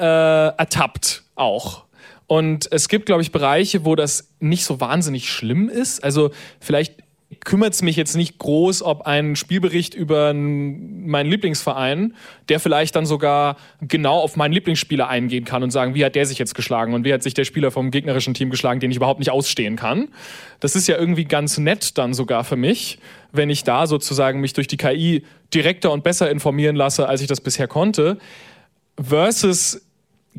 ertappt 0.48 1.24
auch. 1.34 1.84
Und 2.26 2.70
es 2.72 2.88
gibt, 2.88 3.06
glaube 3.06 3.22
ich, 3.22 3.32
Bereiche, 3.32 3.84
wo 3.84 3.96
das 3.96 4.32
nicht 4.40 4.64
so 4.64 4.80
wahnsinnig 4.80 5.30
schlimm 5.30 5.68
ist. 5.68 6.02
Also 6.02 6.30
vielleicht 6.60 7.03
kümmert 7.34 7.74
es 7.74 7.82
mich 7.82 7.96
jetzt 7.96 8.16
nicht 8.16 8.38
groß, 8.38 8.82
ob 8.82 9.02
ein 9.02 9.36
Spielbericht 9.36 9.94
über 9.94 10.32
meinen 10.34 11.30
Lieblingsverein, 11.30 12.14
der 12.48 12.60
vielleicht 12.60 12.96
dann 12.96 13.06
sogar 13.06 13.56
genau 13.80 14.18
auf 14.20 14.36
meinen 14.36 14.52
Lieblingsspieler 14.52 15.08
eingehen 15.08 15.44
kann 15.44 15.62
und 15.62 15.70
sagen, 15.70 15.94
wie 15.94 16.04
hat 16.04 16.14
der 16.14 16.26
sich 16.26 16.38
jetzt 16.38 16.54
geschlagen 16.54 16.94
und 16.94 17.04
wie 17.04 17.12
hat 17.12 17.22
sich 17.22 17.34
der 17.34 17.44
Spieler 17.44 17.70
vom 17.70 17.90
gegnerischen 17.90 18.34
Team 18.34 18.50
geschlagen, 18.50 18.80
den 18.80 18.90
ich 18.90 18.96
überhaupt 18.96 19.18
nicht 19.18 19.30
ausstehen 19.30 19.76
kann. 19.76 20.08
Das 20.60 20.76
ist 20.76 20.88
ja 20.88 20.96
irgendwie 20.96 21.24
ganz 21.24 21.58
nett 21.58 21.98
dann 21.98 22.14
sogar 22.14 22.44
für 22.44 22.56
mich, 22.56 22.98
wenn 23.32 23.50
ich 23.50 23.64
da 23.64 23.86
sozusagen 23.86 24.40
mich 24.40 24.52
durch 24.52 24.66
die 24.66 24.76
KI 24.76 25.24
direkter 25.52 25.92
und 25.92 26.04
besser 26.04 26.30
informieren 26.30 26.76
lasse, 26.76 27.08
als 27.08 27.20
ich 27.20 27.26
das 27.26 27.40
bisher 27.40 27.68
konnte. 27.68 28.18
Versus 29.00 29.82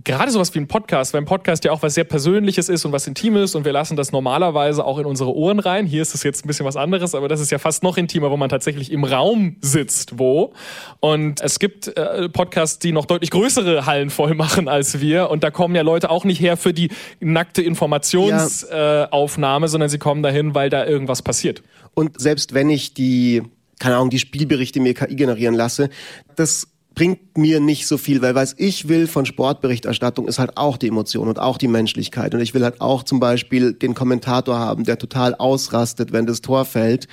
gerade 0.03 0.31
sowas 0.31 0.53
wie 0.53 0.59
ein 0.59 0.67
Podcast, 0.67 1.13
weil 1.13 1.21
ein 1.21 1.25
Podcast 1.25 1.63
ja 1.63 1.71
auch 1.71 1.81
was 1.81 1.93
sehr 1.93 2.03
Persönliches 2.03 2.67
ist 2.67 2.83
und 2.85 2.91
was 2.91 3.07
Intimes 3.07 3.55
und 3.55 3.63
wir 3.63 3.71
lassen 3.71 3.95
das 3.95 4.11
normalerweise 4.11 4.83
auch 4.83 4.99
in 4.99 5.05
unsere 5.05 5.33
Ohren 5.33 5.59
rein. 5.59 5.85
Hier 5.85 6.01
ist 6.01 6.13
es 6.13 6.23
jetzt 6.23 6.43
ein 6.43 6.47
bisschen 6.47 6.65
was 6.65 6.75
anderes, 6.75 7.15
aber 7.15 7.27
das 7.27 7.39
ist 7.39 7.51
ja 7.51 7.59
fast 7.59 7.83
noch 7.83 7.97
intimer, 7.97 8.29
wo 8.29 8.37
man 8.37 8.49
tatsächlich 8.49 8.91
im 8.91 9.05
Raum 9.05 9.55
sitzt, 9.61 10.19
wo. 10.19 10.53
Und 10.99 11.41
es 11.41 11.59
gibt 11.59 11.95
äh, 11.97 12.27
Podcasts, 12.27 12.79
die 12.79 12.91
noch 12.91 13.05
deutlich 13.05 13.31
größere 13.31 13.85
Hallen 13.85 14.09
voll 14.09 14.35
machen 14.35 14.67
als 14.67 14.99
wir 14.99 15.29
und 15.29 15.43
da 15.43 15.51
kommen 15.51 15.75
ja 15.75 15.81
Leute 15.81 16.09
auch 16.09 16.25
nicht 16.25 16.41
her 16.41 16.57
für 16.57 16.73
die 16.73 16.89
nackte 17.21 17.61
Informationsaufnahme, 17.61 19.63
ja. 19.63 19.65
äh, 19.65 19.69
sondern 19.69 19.89
sie 19.89 19.99
kommen 19.99 20.23
dahin, 20.23 20.55
weil 20.55 20.69
da 20.69 20.85
irgendwas 20.85 21.21
passiert. 21.21 21.63
Und 21.93 22.19
selbst 22.19 22.53
wenn 22.53 22.69
ich 22.69 22.93
die 22.93 23.43
keine 23.79 23.97
Ahnung, 23.97 24.09
die 24.09 24.19
Spielberichte 24.19 24.79
mir 24.79 24.93
KI 24.93 25.15
generieren 25.15 25.53
lasse, 25.53 25.89
das 26.37 26.69
bringt 26.95 27.37
mir 27.37 27.59
nicht 27.59 27.87
so 27.87 27.97
viel, 27.97 28.21
weil 28.21 28.35
was 28.35 28.55
ich 28.57 28.87
will 28.87 29.07
von 29.07 29.25
Sportberichterstattung 29.25 30.27
ist 30.27 30.39
halt 30.39 30.55
auch 30.55 30.77
die 30.77 30.87
Emotion 30.87 31.27
und 31.27 31.39
auch 31.39 31.57
die 31.57 31.67
Menschlichkeit. 31.67 32.33
Und 32.33 32.39
ich 32.39 32.53
will 32.53 32.63
halt 32.63 32.79
auch 32.79 33.03
zum 33.03 33.19
Beispiel 33.19 33.73
den 33.73 33.93
Kommentator 33.93 34.57
haben, 34.57 34.85
der 34.85 34.97
total 34.97 35.35
ausrastet, 35.35 36.13
wenn 36.13 36.25
das 36.25 36.39
Tor 36.39 36.63
fällt. 36.63 37.07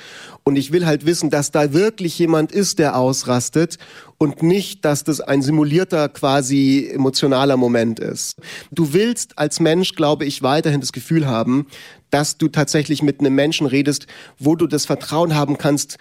Und 0.45 0.57
ich 0.57 0.73
will 0.73 0.87
halt 0.87 1.05
wissen, 1.05 1.31
dass 1.31 1.51
da 1.51 1.73
wirklich 1.73 2.19
jemand 2.19 2.53
ist, 2.53 2.79
der 2.79 2.97
ausrastet 2.97 3.79
und 4.19 4.43
nicht, 4.43 4.85
dass 4.85 5.03
das 5.03 5.21
ein 5.21 5.43
simulierter 5.43 6.09
quasi 6.09 6.89
emotionaler 6.93 7.57
Moment 7.57 7.99
ist. 7.99 8.37
Du 8.71 8.93
willst 8.93 9.37
als 9.39 9.59
Mensch, 9.59 9.97
glaube 9.97 10.25
ich, 10.25 10.43
weiterhin 10.43 10.81
das 10.81 10.93
Gefühl 10.93 11.27
haben, 11.27 11.67
dass 12.11 12.39
du 12.39 12.49
tatsächlich 12.49 13.03
mit 13.03 13.19
einem 13.19 13.35
Menschen 13.35 13.67
redest, 13.67 14.07
wo 14.39 14.55
du 14.55 14.69
das 14.69 14.87
Vertrauen 14.87 15.35
haben 15.35 15.59
kannst, 15.59 15.97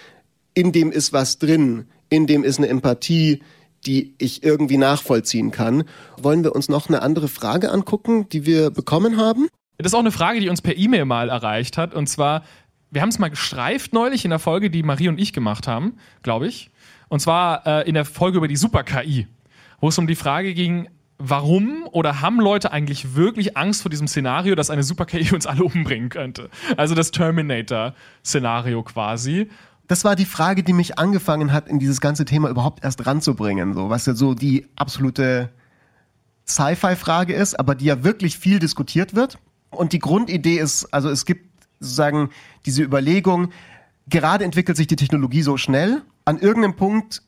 in 0.54 0.72
dem 0.72 0.92
ist 0.92 1.14
was 1.14 1.40
drin, 1.40 1.86
in 2.10 2.28
dem 2.28 2.44
ist 2.44 2.60
eine 2.60 2.68
Empathie, 2.68 3.42
die 3.86 4.14
ich 4.18 4.44
irgendwie 4.44 4.78
nachvollziehen 4.78 5.52
kann. 5.52 5.84
Wollen 6.18 6.44
wir 6.44 6.56
uns 6.56 6.70
noch 6.70 6.88
eine 6.88 7.02
andere 7.02 7.28
Frage 7.28 7.72
angucken, 7.72 8.28
die 8.30 8.46
wir 8.46 8.70
bekommen 8.70 9.18
haben? 9.18 9.48
Das 9.78 9.92
ist 9.92 9.96
auch 9.96 10.00
eine 10.00 10.12
Frage, 10.12 10.40
die 10.40 10.50
uns 10.50 10.62
per 10.62 10.78
E-Mail 10.78 11.06
mal 11.06 11.30
erreicht 11.30 11.78
hat. 11.78 11.94
Und 11.94 12.08
zwar, 12.08 12.44
wir 12.92 13.02
haben 13.02 13.10
es 13.10 13.20
mal 13.20 13.30
gestreift 13.30 13.94
neulich 13.94 14.26
in 14.26 14.30
der 14.30 14.40
Folge, 14.40 14.70
die 14.70 14.84
Marie 14.84 15.10
und 15.10 15.20
ich 15.20 15.34
gemacht 15.34 15.68
haben, 15.68 15.98
glaube 16.22 16.48
ich. 16.48 16.70
Und 17.10 17.20
zwar 17.20 17.66
äh, 17.66 17.88
in 17.88 17.96
der 17.96 18.06
Folge 18.06 18.38
über 18.38 18.48
die 18.48 18.56
Super-KI, 18.56 19.28
wo 19.80 19.90
es 19.90 19.98
um 19.98 20.08
die 20.08 20.16
Frage 20.16 20.54
ging, 20.54 20.88
warum 21.18 21.88
oder 21.92 22.22
haben 22.22 22.40
Leute 22.40 22.72
eigentlich 22.72 23.16
wirklich 23.16 23.58
Angst 23.58 23.82
vor 23.82 23.90
diesem 23.90 24.08
Szenario, 24.08 24.56
dass 24.56 24.70
eine 24.70 24.84
Super-KI 24.84 25.34
uns 25.34 25.46
alle 25.46 25.64
umbringen 25.66 26.10
könnte? 26.10 26.50
Also 26.78 26.96
das 26.96 27.12
Terminator-Szenario 27.12 28.84
quasi 28.84 29.50
das 29.92 30.06
war 30.06 30.16
die 30.16 30.24
Frage, 30.24 30.64
die 30.64 30.72
mich 30.72 30.98
angefangen 31.00 31.52
hat, 31.52 31.68
in 31.68 31.78
dieses 31.78 32.00
ganze 32.00 32.24
Thema 32.24 32.48
überhaupt 32.48 32.82
erst 32.82 33.06
ranzubringen. 33.06 33.74
So, 33.74 33.90
was 33.90 34.06
ja 34.06 34.14
so 34.14 34.34
die 34.34 34.66
absolute 34.78 35.50
Sci-Fi-Frage 36.48 37.34
ist, 37.34 37.60
aber 37.60 37.76
die 37.76 37.84
ja 37.84 38.02
wirklich 38.02 38.38
viel 38.38 38.60
diskutiert 38.60 39.16
wird. 39.16 39.38
Und 39.70 39.92
die 39.92 40.00
Grundidee 40.00 40.60
ist, 40.60 40.94
also 40.94 41.10
es 41.10 41.26
gibt 41.26 41.46
sozusagen 41.82 42.30
diese 42.66 42.84
Überlegung, 42.84 43.52
gerade 44.08 44.46
entwickelt 44.46 44.78
sich 44.78 44.88
die 44.88 44.96
Technologie 44.96 45.42
so 45.42 45.58
schnell, 45.58 46.02
an 46.24 46.40
irgendeinem 46.40 46.78
Punkt 46.78 47.22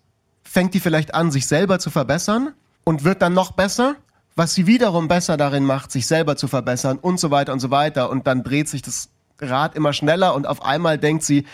fängt 0.43 0.73
die 0.73 0.79
vielleicht 0.79 1.13
an, 1.13 1.31
sich 1.31 1.47
selber 1.47 1.79
zu 1.79 1.89
verbessern 1.89 2.53
und 2.85 3.03
wird 3.03 3.21
dann 3.21 3.33
noch 3.33 3.51
besser, 3.51 3.97
was 4.37 4.53
sie 4.53 4.67
wiederum 4.67 5.09
besser 5.09 5.35
darin 5.35 5.65
macht, 5.65 5.91
sich 5.91 6.07
selber 6.07 6.37
zu 6.37 6.47
verbessern 6.47 6.97
und 6.97 7.19
so 7.19 7.29
weiter 7.29 7.51
und 7.51 7.59
so 7.59 7.71
weiter. 7.71 8.09
Und 8.09 8.25
dann 8.25 8.41
dreht 8.41 8.69
sich 8.69 8.81
das 8.81 9.09
Rad 9.39 9.75
immer 9.75 9.91
schneller 9.91 10.33
und 10.33 10.47
auf 10.47 10.63
einmal 10.63 10.97
denkt 10.97 11.25
sie, 11.25 11.45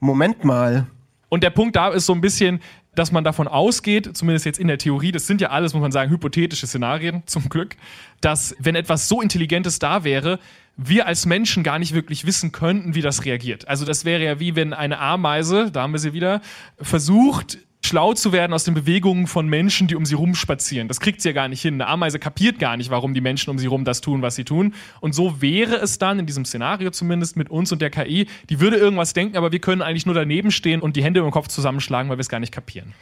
Moment 0.00 0.44
mal. 0.44 0.86
Und 1.28 1.42
der 1.42 1.50
Punkt 1.50 1.76
da 1.76 1.88
ist 1.88 2.06
so 2.06 2.14
ein 2.14 2.20
bisschen, 2.20 2.60
dass 2.94 3.12
man 3.12 3.22
davon 3.22 3.46
ausgeht, 3.46 4.16
zumindest 4.16 4.44
jetzt 4.46 4.58
in 4.58 4.66
der 4.66 4.78
Theorie, 4.78 5.12
das 5.12 5.26
sind 5.26 5.40
ja 5.40 5.50
alles, 5.50 5.72
muss 5.72 5.82
man 5.82 5.92
sagen, 5.92 6.10
hypothetische 6.10 6.66
Szenarien, 6.66 7.22
zum 7.26 7.48
Glück, 7.48 7.76
dass 8.20 8.56
wenn 8.58 8.74
etwas 8.74 9.08
so 9.08 9.20
Intelligentes 9.20 9.78
da 9.78 10.04
wäre, 10.04 10.38
wir 10.76 11.06
als 11.06 11.26
Menschen 11.26 11.64
gar 11.64 11.78
nicht 11.78 11.92
wirklich 11.92 12.24
wissen 12.24 12.52
könnten, 12.52 12.94
wie 12.94 13.02
das 13.02 13.24
reagiert. 13.24 13.66
Also 13.66 13.84
das 13.84 14.04
wäre 14.04 14.22
ja 14.22 14.40
wie 14.40 14.54
wenn 14.54 14.72
eine 14.72 14.98
Ameise, 14.98 15.70
da 15.72 15.82
haben 15.82 15.92
wir 15.92 15.98
sie 15.98 16.12
wieder, 16.12 16.40
versucht, 16.80 17.58
schlau 17.88 18.12
zu 18.12 18.32
werden 18.32 18.52
aus 18.52 18.64
den 18.64 18.74
Bewegungen 18.74 19.26
von 19.26 19.48
Menschen, 19.48 19.88
die 19.88 19.96
um 19.96 20.04
sie 20.04 20.14
rumspazieren. 20.14 20.88
Das 20.88 21.00
kriegt 21.00 21.22
sie 21.22 21.30
ja 21.30 21.32
gar 21.32 21.48
nicht 21.48 21.62
hin. 21.62 21.74
Eine 21.74 21.86
Ameise 21.86 22.18
kapiert 22.18 22.58
gar 22.58 22.76
nicht, 22.76 22.90
warum 22.90 23.14
die 23.14 23.22
Menschen 23.22 23.50
um 23.50 23.58
sie 23.58 23.66
rum 23.66 23.84
das 23.84 24.02
tun, 24.02 24.20
was 24.20 24.34
sie 24.34 24.44
tun. 24.44 24.74
Und 25.00 25.14
so 25.14 25.40
wäre 25.40 25.76
es 25.76 25.98
dann, 25.98 26.18
in 26.18 26.26
diesem 26.26 26.44
Szenario 26.44 26.90
zumindest, 26.90 27.36
mit 27.36 27.50
uns 27.50 27.72
und 27.72 27.80
der 27.80 27.88
KI, 27.88 28.28
die 28.50 28.60
würde 28.60 28.76
irgendwas 28.76 29.14
denken, 29.14 29.38
aber 29.38 29.52
wir 29.52 29.58
können 29.58 29.80
eigentlich 29.80 30.04
nur 30.04 30.14
daneben 30.14 30.50
stehen 30.50 30.82
und 30.82 30.96
die 30.96 31.02
Hände 31.02 31.20
im 31.20 31.30
Kopf 31.30 31.48
zusammenschlagen, 31.48 32.10
weil 32.10 32.18
wir 32.18 32.22
es 32.22 32.28
gar 32.28 32.40
nicht 32.40 32.52
kapieren. 32.52 32.92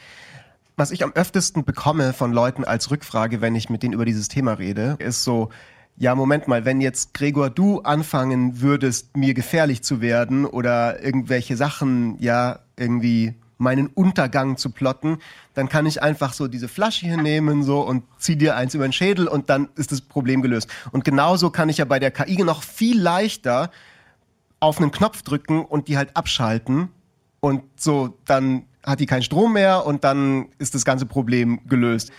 Was 0.76 0.92
ich 0.92 1.02
am 1.02 1.12
öftesten 1.12 1.64
bekomme 1.64 2.12
von 2.12 2.32
Leuten 2.32 2.62
als 2.62 2.90
Rückfrage, 2.90 3.40
wenn 3.40 3.56
ich 3.56 3.68
mit 3.68 3.82
denen 3.82 3.94
über 3.94 4.04
dieses 4.04 4.28
Thema 4.28 4.52
rede, 4.52 4.96
ist 5.00 5.24
so, 5.24 5.50
ja, 5.96 6.14
Moment 6.14 6.46
mal, 6.46 6.64
wenn 6.64 6.80
jetzt 6.80 7.12
Gregor 7.12 7.50
du 7.50 7.80
anfangen 7.80 8.60
würdest, 8.60 9.16
mir 9.16 9.34
gefährlich 9.34 9.82
zu 9.82 10.00
werden 10.00 10.44
oder 10.44 11.02
irgendwelche 11.02 11.56
Sachen, 11.56 12.16
ja, 12.20 12.60
irgendwie 12.76 13.34
meinen 13.58 13.86
Untergang 13.88 14.56
zu 14.56 14.70
plotten, 14.70 15.18
dann 15.54 15.68
kann 15.68 15.86
ich 15.86 16.02
einfach 16.02 16.32
so 16.32 16.48
diese 16.48 16.68
Flasche 16.68 17.06
hier 17.06 17.16
nehmen 17.16 17.62
so 17.62 17.80
und 17.80 18.04
zieh 18.18 18.36
dir 18.36 18.56
eins 18.56 18.74
über 18.74 18.86
den 18.86 18.92
Schädel 18.92 19.28
und 19.28 19.48
dann 19.48 19.68
ist 19.76 19.92
das 19.92 20.00
Problem 20.00 20.42
gelöst. 20.42 20.68
Und 20.92 21.04
genauso 21.04 21.50
kann 21.50 21.68
ich 21.68 21.78
ja 21.78 21.84
bei 21.84 21.98
der 21.98 22.10
KI 22.10 22.42
noch 22.42 22.62
viel 22.62 23.00
leichter 23.00 23.70
auf 24.60 24.78
einen 24.78 24.90
Knopf 24.90 25.22
drücken 25.22 25.64
und 25.64 25.88
die 25.88 25.96
halt 25.96 26.16
abschalten 26.16 26.88
und 27.40 27.62
so 27.76 28.18
dann 28.24 28.64
hat 28.84 29.00
die 29.00 29.06
keinen 29.06 29.22
Strom 29.22 29.52
mehr 29.52 29.84
und 29.84 30.04
dann 30.04 30.48
ist 30.58 30.74
das 30.74 30.84
ganze 30.84 31.06
Problem 31.06 31.60
gelöst. 31.66 32.12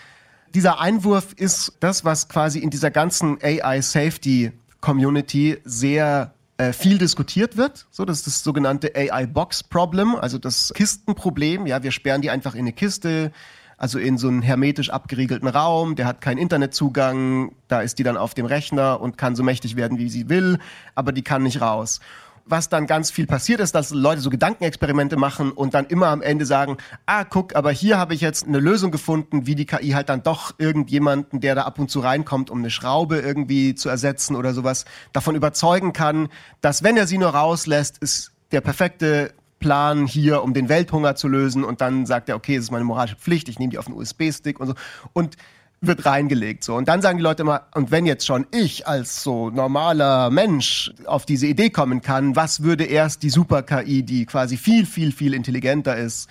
Dieser 0.54 0.80
Einwurf 0.80 1.32
ist 1.34 1.76
das, 1.80 2.04
was 2.04 2.28
quasi 2.28 2.58
in 2.58 2.70
dieser 2.70 2.90
ganzen 2.90 3.38
AI 3.42 3.80
Safety 3.80 4.52
Community 4.80 5.58
sehr 5.64 6.32
viel 6.72 6.98
diskutiert 6.98 7.56
wird. 7.56 7.86
So, 7.90 8.04
das 8.04 8.18
ist 8.18 8.26
das 8.26 8.42
sogenannte 8.42 8.92
AI 8.96 9.26
Box 9.26 9.62
Problem, 9.62 10.16
also 10.16 10.38
das 10.38 10.72
Kistenproblem. 10.74 11.66
Ja, 11.66 11.82
wir 11.82 11.92
sperren 11.92 12.20
die 12.20 12.30
einfach 12.30 12.54
in 12.54 12.60
eine 12.60 12.72
Kiste, 12.72 13.30
also 13.76 14.00
in 14.00 14.18
so 14.18 14.26
einen 14.26 14.42
hermetisch 14.42 14.90
abgeriegelten 14.90 15.48
Raum, 15.48 15.94
der 15.94 16.06
hat 16.06 16.20
keinen 16.20 16.38
Internetzugang, 16.38 17.54
da 17.68 17.80
ist 17.80 17.98
die 18.00 18.02
dann 18.02 18.16
auf 18.16 18.34
dem 18.34 18.44
Rechner 18.44 19.00
und 19.00 19.16
kann 19.16 19.36
so 19.36 19.44
mächtig 19.44 19.76
werden, 19.76 19.98
wie 19.98 20.08
sie 20.08 20.28
will, 20.28 20.58
aber 20.96 21.12
die 21.12 21.22
kann 21.22 21.44
nicht 21.44 21.60
raus 21.60 22.00
was 22.50 22.68
dann 22.68 22.86
ganz 22.86 23.10
viel 23.10 23.26
passiert 23.26 23.60
ist, 23.60 23.74
dass 23.74 23.90
Leute 23.90 24.20
so 24.20 24.30
Gedankenexperimente 24.30 25.16
machen 25.16 25.52
und 25.52 25.74
dann 25.74 25.86
immer 25.86 26.08
am 26.08 26.22
Ende 26.22 26.46
sagen, 26.46 26.76
ah, 27.06 27.24
guck, 27.24 27.54
aber 27.54 27.70
hier 27.70 27.98
habe 27.98 28.14
ich 28.14 28.20
jetzt 28.20 28.46
eine 28.46 28.60
Lösung 28.60 28.90
gefunden, 28.90 29.46
wie 29.46 29.54
die 29.54 29.66
KI 29.66 29.90
halt 29.90 30.08
dann 30.08 30.22
doch 30.22 30.54
irgendjemanden, 30.58 31.40
der 31.40 31.54
da 31.54 31.62
ab 31.62 31.78
und 31.78 31.90
zu 31.90 32.00
reinkommt, 32.00 32.50
um 32.50 32.58
eine 32.58 32.70
Schraube 32.70 33.18
irgendwie 33.18 33.74
zu 33.74 33.88
ersetzen 33.88 34.36
oder 34.36 34.54
sowas, 34.54 34.84
davon 35.12 35.34
überzeugen 35.34 35.92
kann, 35.92 36.28
dass 36.60 36.82
wenn 36.82 36.96
er 36.96 37.06
sie 37.06 37.18
nur 37.18 37.30
rauslässt, 37.30 37.98
ist 37.98 38.32
der 38.52 38.60
perfekte 38.60 39.32
Plan 39.58 40.06
hier, 40.06 40.42
um 40.42 40.54
den 40.54 40.68
Welthunger 40.68 41.16
zu 41.16 41.28
lösen 41.28 41.64
und 41.64 41.80
dann 41.80 42.06
sagt 42.06 42.28
er, 42.28 42.36
okay, 42.36 42.56
es 42.56 42.64
ist 42.64 42.70
meine 42.70 42.84
moralische 42.84 43.16
Pflicht, 43.16 43.48
ich 43.48 43.58
nehme 43.58 43.70
die 43.70 43.78
auf 43.78 43.86
einen 43.86 43.96
USB-Stick 43.96 44.60
und 44.60 44.68
so. 44.68 44.74
Und 45.12 45.36
wird 45.80 46.04
reingelegt. 46.06 46.64
So. 46.64 46.74
Und 46.74 46.88
dann 46.88 47.02
sagen 47.02 47.18
die 47.18 47.22
Leute 47.22 47.42
immer, 47.42 47.62
und 47.74 47.90
wenn 47.90 48.06
jetzt 48.06 48.26
schon 48.26 48.46
ich 48.50 48.86
als 48.86 49.22
so 49.22 49.50
normaler 49.50 50.30
Mensch 50.30 50.92
auf 51.06 51.24
diese 51.24 51.46
Idee 51.46 51.70
kommen 51.70 52.02
kann, 52.02 52.36
was 52.36 52.62
würde 52.62 52.84
erst 52.84 53.22
die 53.22 53.30
Super-KI, 53.30 54.02
die 54.02 54.26
quasi 54.26 54.56
viel, 54.56 54.86
viel, 54.86 55.12
viel 55.12 55.34
intelligenter 55.34 55.96
ist, 55.96 56.28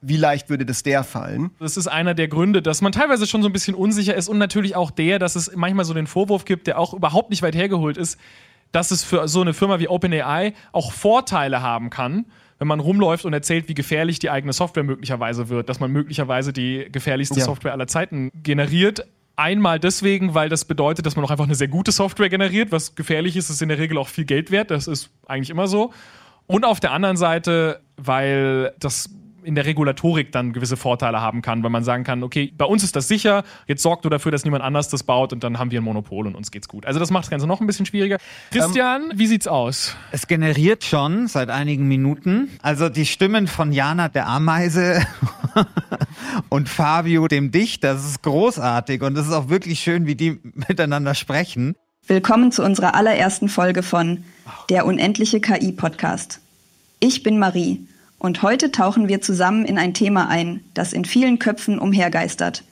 wie 0.00 0.16
leicht 0.16 0.48
würde 0.48 0.64
das 0.64 0.82
der 0.82 1.02
fallen? 1.02 1.50
Das 1.58 1.76
ist 1.76 1.88
einer 1.88 2.14
der 2.14 2.28
Gründe, 2.28 2.62
dass 2.62 2.82
man 2.82 2.92
teilweise 2.92 3.26
schon 3.26 3.42
so 3.42 3.48
ein 3.48 3.52
bisschen 3.52 3.74
unsicher 3.74 4.14
ist 4.14 4.28
und 4.28 4.38
natürlich 4.38 4.76
auch 4.76 4.90
der, 4.90 5.18
dass 5.18 5.34
es 5.34 5.54
manchmal 5.54 5.84
so 5.84 5.94
den 5.94 6.06
Vorwurf 6.06 6.44
gibt, 6.44 6.66
der 6.66 6.78
auch 6.78 6.94
überhaupt 6.94 7.30
nicht 7.30 7.42
weit 7.42 7.56
hergeholt 7.56 7.96
ist, 7.96 8.18
dass 8.70 8.90
es 8.90 9.02
für 9.02 9.26
so 9.28 9.40
eine 9.40 9.54
Firma 9.54 9.80
wie 9.80 9.88
OpenAI 9.88 10.54
auch 10.72 10.92
Vorteile 10.92 11.62
haben 11.62 11.90
kann 11.90 12.26
wenn 12.58 12.68
man 12.68 12.80
rumläuft 12.80 13.24
und 13.24 13.32
erzählt, 13.32 13.68
wie 13.68 13.74
gefährlich 13.74 14.18
die 14.18 14.30
eigene 14.30 14.52
Software 14.52 14.82
möglicherweise 14.82 15.48
wird, 15.48 15.68
dass 15.68 15.80
man 15.80 15.92
möglicherweise 15.92 16.52
die 16.52 16.88
gefährlichste 16.90 17.38
ja. 17.38 17.44
Software 17.44 17.72
aller 17.72 17.86
Zeiten 17.86 18.30
generiert. 18.42 19.06
Einmal 19.36 19.78
deswegen, 19.78 20.34
weil 20.34 20.48
das 20.48 20.64
bedeutet, 20.64 21.06
dass 21.06 21.14
man 21.14 21.24
auch 21.24 21.30
einfach 21.30 21.44
eine 21.44 21.54
sehr 21.54 21.68
gute 21.68 21.92
Software 21.92 22.28
generiert. 22.28 22.72
Was 22.72 22.96
gefährlich 22.96 23.36
ist, 23.36 23.50
ist 23.50 23.62
in 23.62 23.68
der 23.68 23.78
Regel 23.78 23.96
auch 23.98 24.08
viel 24.08 24.24
Geld 24.24 24.50
wert. 24.50 24.72
Das 24.72 24.88
ist 24.88 25.10
eigentlich 25.26 25.50
immer 25.50 25.68
so. 25.68 25.92
Und 26.48 26.64
auf 26.64 26.80
der 26.80 26.92
anderen 26.92 27.16
Seite, 27.16 27.80
weil 27.96 28.74
das 28.80 29.10
in 29.42 29.54
der 29.54 29.66
Regulatorik 29.66 30.32
dann 30.32 30.52
gewisse 30.52 30.76
Vorteile 30.76 31.20
haben 31.20 31.42
kann, 31.42 31.62
weil 31.62 31.70
man 31.70 31.84
sagen 31.84 32.04
kann, 32.04 32.22
okay, 32.22 32.52
bei 32.56 32.64
uns 32.64 32.82
ist 32.82 32.96
das 32.96 33.08
sicher, 33.08 33.44
jetzt 33.66 33.82
sorgt 33.82 34.04
du 34.04 34.08
dafür, 34.08 34.32
dass 34.32 34.44
niemand 34.44 34.62
anders 34.64 34.88
das 34.88 35.02
baut 35.02 35.32
und 35.32 35.44
dann 35.44 35.58
haben 35.58 35.70
wir 35.70 35.80
ein 35.80 35.84
Monopol 35.84 36.26
und 36.26 36.34
uns 36.34 36.50
geht's 36.50 36.68
gut. 36.68 36.86
Also 36.86 36.98
das 36.98 37.10
macht 37.10 37.24
das 37.24 37.30
Ganze 37.30 37.46
noch 37.46 37.60
ein 37.60 37.66
bisschen 37.66 37.86
schwieriger. 37.86 38.18
Christian, 38.50 39.10
ähm, 39.10 39.18
wie 39.18 39.26
sieht's 39.26 39.46
aus? 39.46 39.96
Es 40.10 40.26
generiert 40.26 40.84
schon 40.84 41.28
seit 41.28 41.50
einigen 41.50 41.86
Minuten, 41.88 42.50
also 42.62 42.88
die 42.88 43.06
Stimmen 43.06 43.46
von 43.46 43.72
Jana 43.72 44.08
der 44.08 44.26
Ameise 44.26 45.06
und 46.48 46.68
Fabio 46.68 47.28
dem 47.28 47.50
Dichter, 47.50 47.94
das 47.94 48.04
ist 48.04 48.22
großartig 48.22 49.02
und 49.02 49.16
es 49.16 49.26
ist 49.26 49.32
auch 49.32 49.48
wirklich 49.48 49.80
schön, 49.80 50.06
wie 50.06 50.14
die 50.14 50.40
miteinander 50.68 51.14
sprechen. 51.14 51.74
Willkommen 52.06 52.52
zu 52.52 52.64
unserer 52.64 52.94
allerersten 52.94 53.48
Folge 53.48 53.82
von 53.82 54.24
Der 54.70 54.86
unendliche 54.86 55.40
KI 55.40 55.72
Podcast. 55.72 56.40
Ich 57.00 57.22
bin 57.22 57.38
Marie 57.38 57.86
und 58.18 58.42
heute 58.42 58.72
tauchen 58.72 59.08
wir 59.08 59.20
zusammen 59.20 59.64
in 59.64 59.78
ein 59.78 59.94
Thema 59.94 60.28
ein, 60.28 60.60
das 60.74 60.92
in 60.92 61.04
vielen 61.04 61.38
Köpfen 61.38 61.78
umhergeistert. 61.78 62.64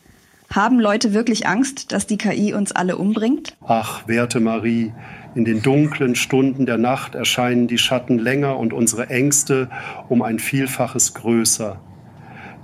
Haben 0.53 0.79
Leute 0.79 1.13
wirklich 1.13 1.47
Angst, 1.47 1.93
dass 1.93 2.07
die 2.07 2.19
KI 2.19 2.55
uns 2.55 2.73
alle 2.73 2.97
umbringt? 2.97 3.57
Ach, 3.67 4.07
werte 4.07 4.41
Marie, 4.41 4.93
in 5.35 5.45
den 5.45 5.61
dunklen 5.61 6.15
Stunden 6.15 6.67
der 6.67 6.79
Nacht 6.79 7.15
erscheinen 7.15 7.67
die 7.67 7.79
Schatten 7.79 8.19
länger 8.19 8.59
und 8.59 8.73
unsere 8.73 9.11
Ängste 9.11 9.69
um 10.09 10.23
ein 10.23 10.39
Vielfaches 10.39 11.15
größer. 11.15 11.81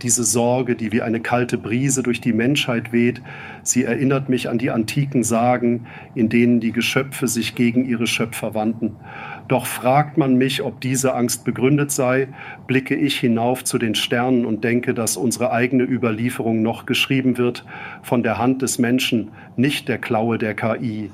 Diese 0.03 0.25
Sorge, 0.25 0.75
die 0.75 0.90
wie 0.90 1.03
eine 1.03 1.21
kalte 1.21 1.59
Brise 1.59 2.03
durch 2.03 2.21
die 2.21 2.33
Menschheit 2.33 2.92
weht, 2.92 3.23
sie 3.62 3.85
erinnert 3.85 4.29
mich 4.29 4.49
an 4.49 4.59
die 4.59 4.71
antiken 4.71 5.23
Sagen, 5.23 5.87
in 6.14 6.29
denen 6.29 6.61
die 6.61 6.73
Geschöpfe 6.73 7.29
sich 7.29 7.55
gegen 7.55 7.85
ihre 7.85 8.07
Schöpfer 8.07 8.55
wandten 8.55 8.97
doch 9.49 9.67
fragt 9.67 10.19
man 10.19 10.37
mich, 10.37 10.63
ob 10.63 10.81
diese 10.81 11.15
Angst 11.15 11.45
begründet 11.45 11.91
sei, 11.91 12.29
blicke 12.67 12.95
ich 12.95 13.19
hinauf 13.19 13.65
zu 13.65 13.79
den 13.79 13.95
Sternen 13.95 14.47
und 14.47 14.65
denke, 14.65 14.95
dass 14.95 15.17
unsere 15.17 15.53
eigene 15.53 15.85
Überlieferung 15.85 16.63
noch 16.63 16.87
geschrieben 16.87 17.39
wird 17.39 17.65
von 18.03 18.23
der 18.23 18.39
Hand 18.39 18.63
des 18.63 18.79
Menschen, 18.79 19.33
nicht 19.57 19.89
der 19.89 19.99
Klaue 19.99 20.39
der 20.39 20.55
KI. 20.55 21.11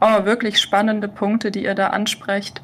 Oh, 0.00 0.24
wirklich 0.24 0.58
spannende 0.58 1.08
Punkte, 1.08 1.50
die 1.50 1.64
ihr 1.64 1.74
da 1.74 1.88
ansprecht. 1.88 2.62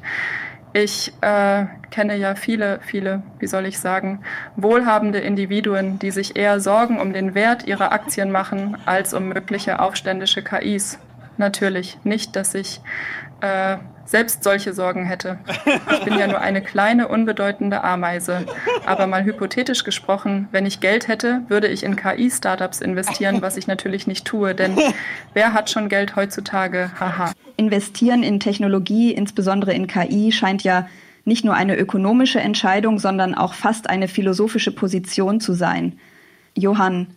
Ich 0.73 1.11
äh, 1.21 1.65
kenne 1.89 2.15
ja 2.15 2.35
viele, 2.35 2.79
viele, 2.81 3.23
wie 3.39 3.47
soll 3.47 3.65
ich 3.65 3.79
sagen, 3.79 4.21
wohlhabende 4.55 5.19
Individuen, 5.19 5.99
die 5.99 6.11
sich 6.11 6.37
eher 6.37 6.61
Sorgen 6.61 6.99
um 6.99 7.11
den 7.11 7.35
Wert 7.35 7.67
ihrer 7.67 7.91
Aktien 7.91 8.31
machen, 8.31 8.77
als 8.85 9.13
um 9.13 9.27
mögliche 9.27 9.81
aufständische 9.81 10.43
KIs. 10.43 10.97
Natürlich 11.37 11.97
nicht, 12.03 12.35
dass 12.35 12.55
ich 12.55 12.81
äh, 13.41 13.77
selbst 14.05 14.43
solche 14.43 14.73
Sorgen 14.73 15.05
hätte. 15.05 15.39
Ich 15.93 16.03
bin 16.03 16.17
ja 16.17 16.27
nur 16.27 16.41
eine 16.41 16.61
kleine, 16.61 17.07
unbedeutende 17.07 17.83
Ameise. 17.83 18.45
Aber 18.85 19.07
mal 19.07 19.23
hypothetisch 19.23 19.83
gesprochen, 19.83 20.47
wenn 20.51 20.65
ich 20.65 20.79
Geld 20.79 21.07
hätte, 21.07 21.41
würde 21.47 21.67
ich 21.67 21.83
in 21.83 21.95
KI-Startups 21.95 22.81
investieren, 22.81 23.41
was 23.41 23.57
ich 23.57 23.67
natürlich 23.67 24.07
nicht 24.07 24.25
tue, 24.25 24.53
denn 24.53 24.77
wer 25.33 25.53
hat 25.53 25.69
schon 25.69 25.87
Geld 25.87 26.15
heutzutage? 26.15 26.91
Haha. 26.99 27.31
Investieren 27.57 28.23
in 28.23 28.39
Technologie, 28.39 29.11
insbesondere 29.13 29.73
in 29.73 29.87
KI, 29.87 30.31
scheint 30.31 30.63
ja 30.63 30.87
nicht 31.23 31.45
nur 31.45 31.53
eine 31.53 31.77
ökonomische 31.77 32.39
Entscheidung, 32.39 32.99
sondern 32.99 33.35
auch 33.35 33.53
fast 33.53 33.89
eine 33.89 34.07
philosophische 34.07 34.71
Position 34.71 35.39
zu 35.39 35.53
sein. 35.53 35.99
Johann, 36.55 37.07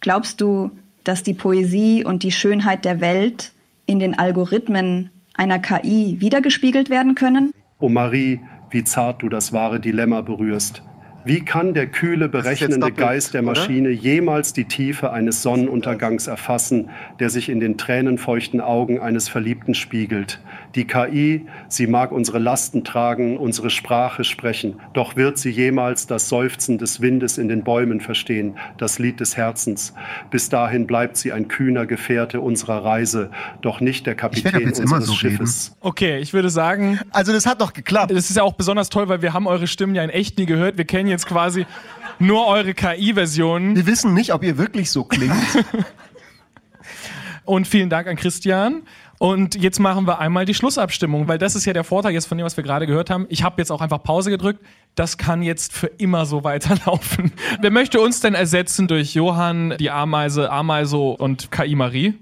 glaubst 0.00 0.40
du, 0.40 0.70
dass 1.04 1.22
die 1.22 1.34
Poesie 1.34 2.04
und 2.04 2.22
die 2.22 2.32
Schönheit 2.32 2.84
der 2.84 3.00
Welt 3.00 3.52
in 3.86 3.98
den 3.98 4.18
Algorithmen 4.18 5.10
einer 5.34 5.58
KI 5.58 6.16
wiedergespiegelt 6.20 6.90
werden 6.90 7.14
können? 7.14 7.52
Oh 7.78 7.88
Marie, 7.88 8.40
wie 8.70 8.84
zart 8.84 9.22
du 9.22 9.28
das 9.28 9.52
wahre 9.52 9.80
Dilemma 9.80 10.20
berührst. 10.20 10.82
Wie 11.24 11.40
kann 11.40 11.72
der 11.72 11.86
kühle, 11.86 12.28
berechnende 12.28 12.92
Geist 12.92 13.32
der 13.32 13.42
Maschine 13.42 13.88
oder? 13.88 13.98
jemals 13.98 14.52
die 14.52 14.66
Tiefe 14.66 15.10
eines 15.10 15.42
Sonnenuntergangs 15.42 16.26
erfassen, 16.26 16.90
der 17.18 17.30
sich 17.30 17.48
in 17.48 17.60
den 17.60 17.78
tränenfeuchten 17.78 18.60
Augen 18.60 19.00
eines 19.00 19.28
Verliebten 19.28 19.74
spiegelt? 19.74 20.40
Die 20.74 20.86
KI, 20.86 21.46
sie 21.68 21.86
mag 21.86 22.10
unsere 22.12 22.38
Lasten 22.38 22.84
tragen, 22.84 23.38
unsere 23.38 23.70
Sprache 23.70 24.24
sprechen, 24.24 24.80
doch 24.92 25.16
wird 25.16 25.38
sie 25.38 25.50
jemals 25.50 26.06
das 26.06 26.28
Seufzen 26.28 26.78
des 26.78 27.00
Windes 27.00 27.38
in 27.38 27.48
den 27.48 27.62
Bäumen 27.62 28.00
verstehen, 28.00 28.56
das 28.76 28.98
Lied 28.98 29.20
des 29.20 29.36
Herzens. 29.36 29.94
Bis 30.30 30.48
dahin 30.48 30.86
bleibt 30.86 31.16
sie 31.16 31.32
ein 31.32 31.48
kühner 31.48 31.86
Gefährte 31.86 32.40
unserer 32.40 32.84
Reise, 32.84 33.30
doch 33.62 33.80
nicht 33.80 34.06
der 34.06 34.14
Kapitän 34.14 34.68
unseres 34.68 35.06
so 35.06 35.14
Schiffes. 35.14 35.70
Reden. 35.70 35.78
Okay, 35.80 36.18
ich 36.18 36.32
würde 36.32 36.50
sagen. 36.50 36.98
Also 37.10 37.32
das 37.32 37.46
hat 37.46 37.60
doch 37.60 37.72
geklappt. 37.72 38.10
Das 38.10 38.28
ist 38.28 38.36
ja 38.36 38.42
auch 38.42 38.54
besonders 38.54 38.88
toll, 38.88 39.08
weil 39.08 39.22
wir 39.22 39.32
haben 39.32 39.46
eure 39.46 39.66
Stimmen 39.66 39.94
ja 39.94 40.02
in 40.02 40.10
echt 40.10 40.38
nie 40.38 40.46
gehört. 40.46 40.76
Wir 40.76 40.84
kennen 40.84 41.08
jetzt 41.14 41.26
quasi 41.26 41.66
nur 42.18 42.46
eure 42.46 42.74
KI-Versionen. 42.74 43.76
Wir 43.76 43.86
wissen 43.86 44.14
nicht, 44.14 44.32
ob 44.32 44.42
ihr 44.42 44.58
wirklich 44.58 44.90
so 44.90 45.04
klingt. 45.04 45.34
Und 47.44 47.68
vielen 47.68 47.90
Dank 47.90 48.06
an 48.06 48.16
Christian. 48.16 48.82
Und 49.18 49.54
jetzt 49.54 49.78
machen 49.78 50.06
wir 50.06 50.18
einmal 50.18 50.44
die 50.44 50.54
Schlussabstimmung, 50.54 51.28
weil 51.28 51.38
das 51.38 51.54
ist 51.54 51.64
ja 51.64 51.72
der 51.72 51.84
Vorteil 51.84 52.12
jetzt 52.12 52.26
von 52.26 52.36
dem, 52.36 52.44
was 52.44 52.56
wir 52.56 52.64
gerade 52.64 52.86
gehört 52.86 53.10
haben. 53.10 53.26
Ich 53.28 53.42
habe 53.42 53.56
jetzt 53.60 53.70
auch 53.70 53.80
einfach 53.80 54.02
Pause 54.02 54.30
gedrückt. 54.30 54.64
Das 54.94 55.18
kann 55.18 55.42
jetzt 55.42 55.72
für 55.72 55.86
immer 55.86 56.26
so 56.26 56.44
weiterlaufen. 56.44 57.32
Wer 57.60 57.70
möchte 57.70 58.00
uns 58.00 58.20
denn 58.20 58.34
ersetzen 58.34 58.88
durch 58.88 59.14
Johann, 59.14 59.76
die 59.78 59.90
Ameise, 59.90 60.50
Ameiso 60.50 61.10
und 61.12 61.50
KI 61.50 61.74
Marie? 61.74 62.14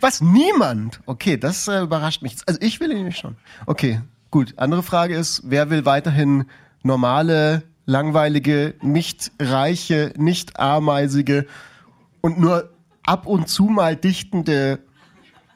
Was? 0.00 0.20
Niemand? 0.20 1.00
Okay, 1.06 1.36
das 1.36 1.68
äh, 1.68 1.80
überrascht 1.80 2.22
mich. 2.22 2.36
Also 2.46 2.60
ich 2.60 2.80
will 2.80 2.90
ihn 2.90 3.04
nicht 3.04 3.18
schon. 3.18 3.36
Okay, 3.66 4.00
gut. 4.30 4.54
Andere 4.56 4.82
Frage 4.82 5.14
ist, 5.14 5.42
wer 5.44 5.70
will 5.70 5.84
weiterhin 5.84 6.46
normale, 6.84 7.64
langweilige, 7.86 8.74
nicht 8.80 9.32
reiche, 9.40 10.12
nicht 10.16 10.60
ameisige 10.60 11.46
und 12.20 12.38
nur 12.38 12.70
ab 13.04 13.26
und 13.26 13.48
zu 13.48 13.64
mal 13.64 13.96
dichtende 13.96 14.78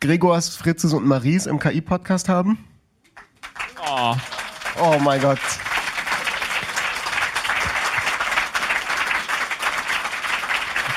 Gregors, 0.01 0.57
Fritzes 0.57 0.93
und 0.93 1.07
Maries 1.07 1.47
im 1.47 1.59
KI-Podcast 1.59 2.29
haben? 2.29 2.65
Oh. 3.87 4.15
Oh 4.81 4.99
mein 5.01 5.21
Gott. 5.21 5.39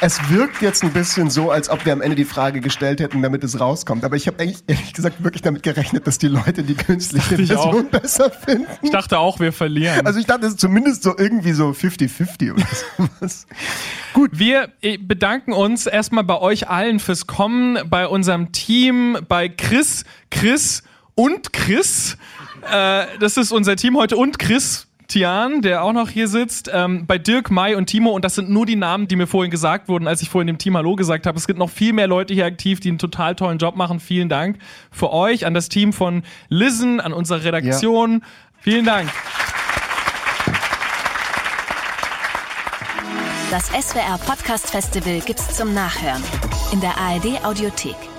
Es 0.04 0.32
wirkt 0.32 0.64
jetzt 0.64 0.84
ein 0.84 0.94
bisschen 0.94 1.30
so, 1.30 1.52
als 1.52 1.70
ob 1.70 1.86
wir 1.86 1.94
am 1.94 2.02
Ende 2.02 2.16
die 2.16 2.26
Frage 2.26 2.60
gestellt 2.60 3.00
hätten, 3.00 3.22
damit 3.22 3.44
es 3.44 3.60
rauskommt. 3.60 4.04
Aber 4.04 4.16
ich 4.16 4.26
habe 4.26 4.40
eigentlich 4.40 4.64
ehrlich 4.66 4.94
gesagt 4.94 5.24
wirklich 5.24 5.44
damit 5.44 5.62
gerechnet, 5.62 6.08
dass 6.08 6.18
die 6.18 6.28
Leute 6.28 6.64
die 6.64 6.74
künstliche 6.74 7.38
Version 7.38 7.88
besser 7.88 8.32
finden. 8.32 8.66
Ich 8.82 8.90
dachte 8.90 9.20
auch, 9.20 9.40
wir 9.40 9.54
verlieren. 9.54 10.08
Also 10.08 10.20
ich 10.20 10.26
dachte, 10.26 10.48
es 10.48 10.54
ist 10.54 10.60
zumindest 10.60 11.04
so 11.04 11.16
irgendwie 11.16 11.52
so 11.52 11.70
50-50 11.70 12.54
oder 12.54 12.64
sowas. 12.98 13.46
Gut. 14.14 14.32
Wir 14.34 14.70
äh, 14.82 14.98
bedanken 14.98 15.54
uns 15.54 15.86
erstmal 15.86 16.24
bei 16.24 16.40
euch 16.40 16.68
allen 16.68 17.00
fürs 17.00 17.28
Kommen, 17.28 17.78
bei 17.88 18.08
unserem 18.08 18.52
Team, 18.52 19.20
bei 19.28 19.50
Chris, 19.50 20.04
Chris 20.32 20.82
und 21.14 21.54
Chris. 21.54 22.18
Äh, 22.64 23.06
das 23.20 23.38
ist 23.38 23.52
unser 23.52 23.76
Team 23.76 23.98
heute 23.98 24.18
und 24.18 24.40
Chris 24.40 24.88
Tian, 25.12 25.62
der 25.62 25.84
auch 25.84 25.92
noch 25.92 26.10
hier 26.10 26.30
sitzt, 26.30 26.72
ähm, 26.74 27.06
bei 27.06 27.18
Dirk, 27.18 27.52
Mai 27.52 27.76
und 27.76 27.88
Timo. 27.88 28.12
Und 28.12 28.24
das 28.24 28.36
sind 28.36 28.50
nur 28.50 28.66
die 28.66 28.78
Namen, 28.78 29.08
die 29.10 29.18
mir 29.18 29.28
vorhin 29.28 29.52
gesagt 29.52 29.90
wurden, 29.90 30.08
als 30.08 30.22
ich 30.22 30.30
vorhin 30.30 30.48
dem 30.48 30.58
Team 30.58 30.78
Hallo 30.78 30.96
gesagt 30.96 31.28
habe. 31.28 31.38
Es 31.38 31.48
gibt 31.48 31.60
noch 31.60 31.70
viel 31.70 31.92
mehr 31.92 32.08
Leute 32.08 32.34
hier 32.34 32.46
aktiv, 32.46 32.80
die 32.80 32.90
einen 32.90 32.98
total 32.98 33.36
tollen 33.36 33.58
Job 33.58 33.76
machen. 33.76 34.00
Vielen 34.00 34.30
Dank 34.30 34.58
für 34.90 35.12
euch, 35.12 35.46
an 35.46 35.54
das 35.54 35.68
Team 35.68 35.92
von 35.92 36.24
Listen, 36.48 37.02
an 37.02 37.12
unsere 37.12 37.44
Redaktion. 37.44 38.20
Ja. 38.22 38.28
Vielen 38.62 38.86
Dank. 38.86 39.10
Das 43.52 43.68
SWR 43.68 44.18
Podcast 44.26 44.72
Festival 44.72 45.20
gibt's 45.26 45.58
zum 45.58 45.74
Nachhören 45.74 46.24
in 46.72 46.80
der 46.80 46.98
ARD 46.98 47.44
Audiothek. 47.44 48.11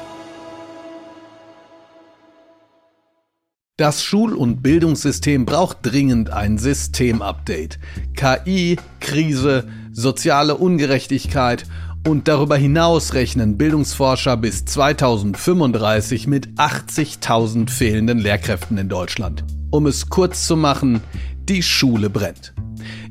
Das 3.79 4.05
Schul- 4.05 4.35
und 4.35 4.63
Bildungssystem 4.63 5.47
braucht 5.47 5.79
dringend 5.81 6.29
ein 6.29 6.59
Systemupdate. 6.59 7.79
KI, 8.15 8.77
Krise, 9.01 9.67
soziale 9.91 10.57
Ungerechtigkeit 10.57 11.65
und 12.07 12.29
darüber 12.29 12.59
hinaus 12.59 13.15
rechnen 13.15 13.57
Bildungsforscher 13.57 14.37
bis 14.37 14.67
2035 14.67 16.27
mit 16.27 16.49
80.000 16.59 17.71
fehlenden 17.71 18.19
Lehrkräften 18.19 18.77
in 18.77 18.91
Deutschland. 18.91 19.43
Um 19.71 19.87
es 19.87 20.11
kurz 20.11 20.47
zu 20.47 20.55
machen, 20.55 21.01
die 21.49 21.63
Schule 21.63 22.11
brennt. 22.11 22.53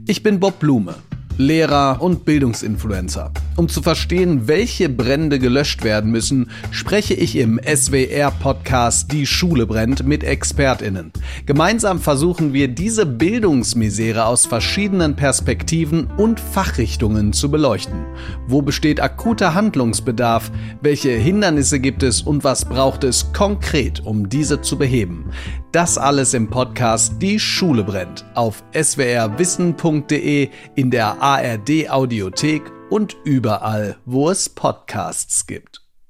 Ich 0.05 0.21
bin 0.21 0.39
Bob 0.39 0.59
Blume 0.59 0.93
Lehrer 1.37 2.01
und 2.01 2.25
Bildungsinfluencer. 2.25 3.31
Um 3.57 3.69
zu 3.69 3.81
verstehen, 3.81 4.47
welche 4.47 4.89
Brände 4.89 5.39
gelöscht 5.39 5.83
werden 5.83 6.11
müssen, 6.11 6.49
spreche 6.71 7.13
ich 7.13 7.35
im 7.35 7.59
SWR-Podcast 7.63 9.11
Die 9.11 9.25
Schule 9.25 9.65
brennt 9.65 10.05
mit 10.05 10.23
ExpertInnen. 10.23 11.11
Gemeinsam 11.45 11.99
versuchen 11.99 12.53
wir, 12.53 12.67
diese 12.67 13.05
Bildungsmisere 13.05 14.25
aus 14.25 14.45
verschiedenen 14.45 15.15
Perspektiven 15.15 16.07
und 16.17 16.39
Fachrichtungen 16.39 17.33
zu 17.33 17.51
beleuchten. 17.51 18.05
Wo 18.47 18.61
besteht 18.61 19.01
akuter 19.01 19.53
Handlungsbedarf? 19.53 20.51
Welche 20.81 21.11
Hindernisse 21.11 21.79
gibt 21.79 22.03
es 22.03 22.21
und 22.21 22.43
was 22.43 22.65
braucht 22.65 23.03
es 23.03 23.33
konkret, 23.33 23.99
um 24.05 24.29
diese 24.29 24.61
zu 24.61 24.77
beheben? 24.77 25.25
Das 25.71 25.97
alles 25.97 26.33
im 26.33 26.49
Podcast 26.49 27.13
Die 27.21 27.39
Schule 27.39 27.85
brennt 27.85 28.25
auf 28.35 28.61
swrwissen.de 28.75 30.49
in 30.75 30.91
der 30.91 31.21
ARD 31.21 31.89
Audiothek 31.89 32.63
und 32.89 33.15
überall, 33.23 33.95
wo 34.03 34.29
es 34.29 34.49
Podcasts 34.49 35.47
gibt. 35.47 35.70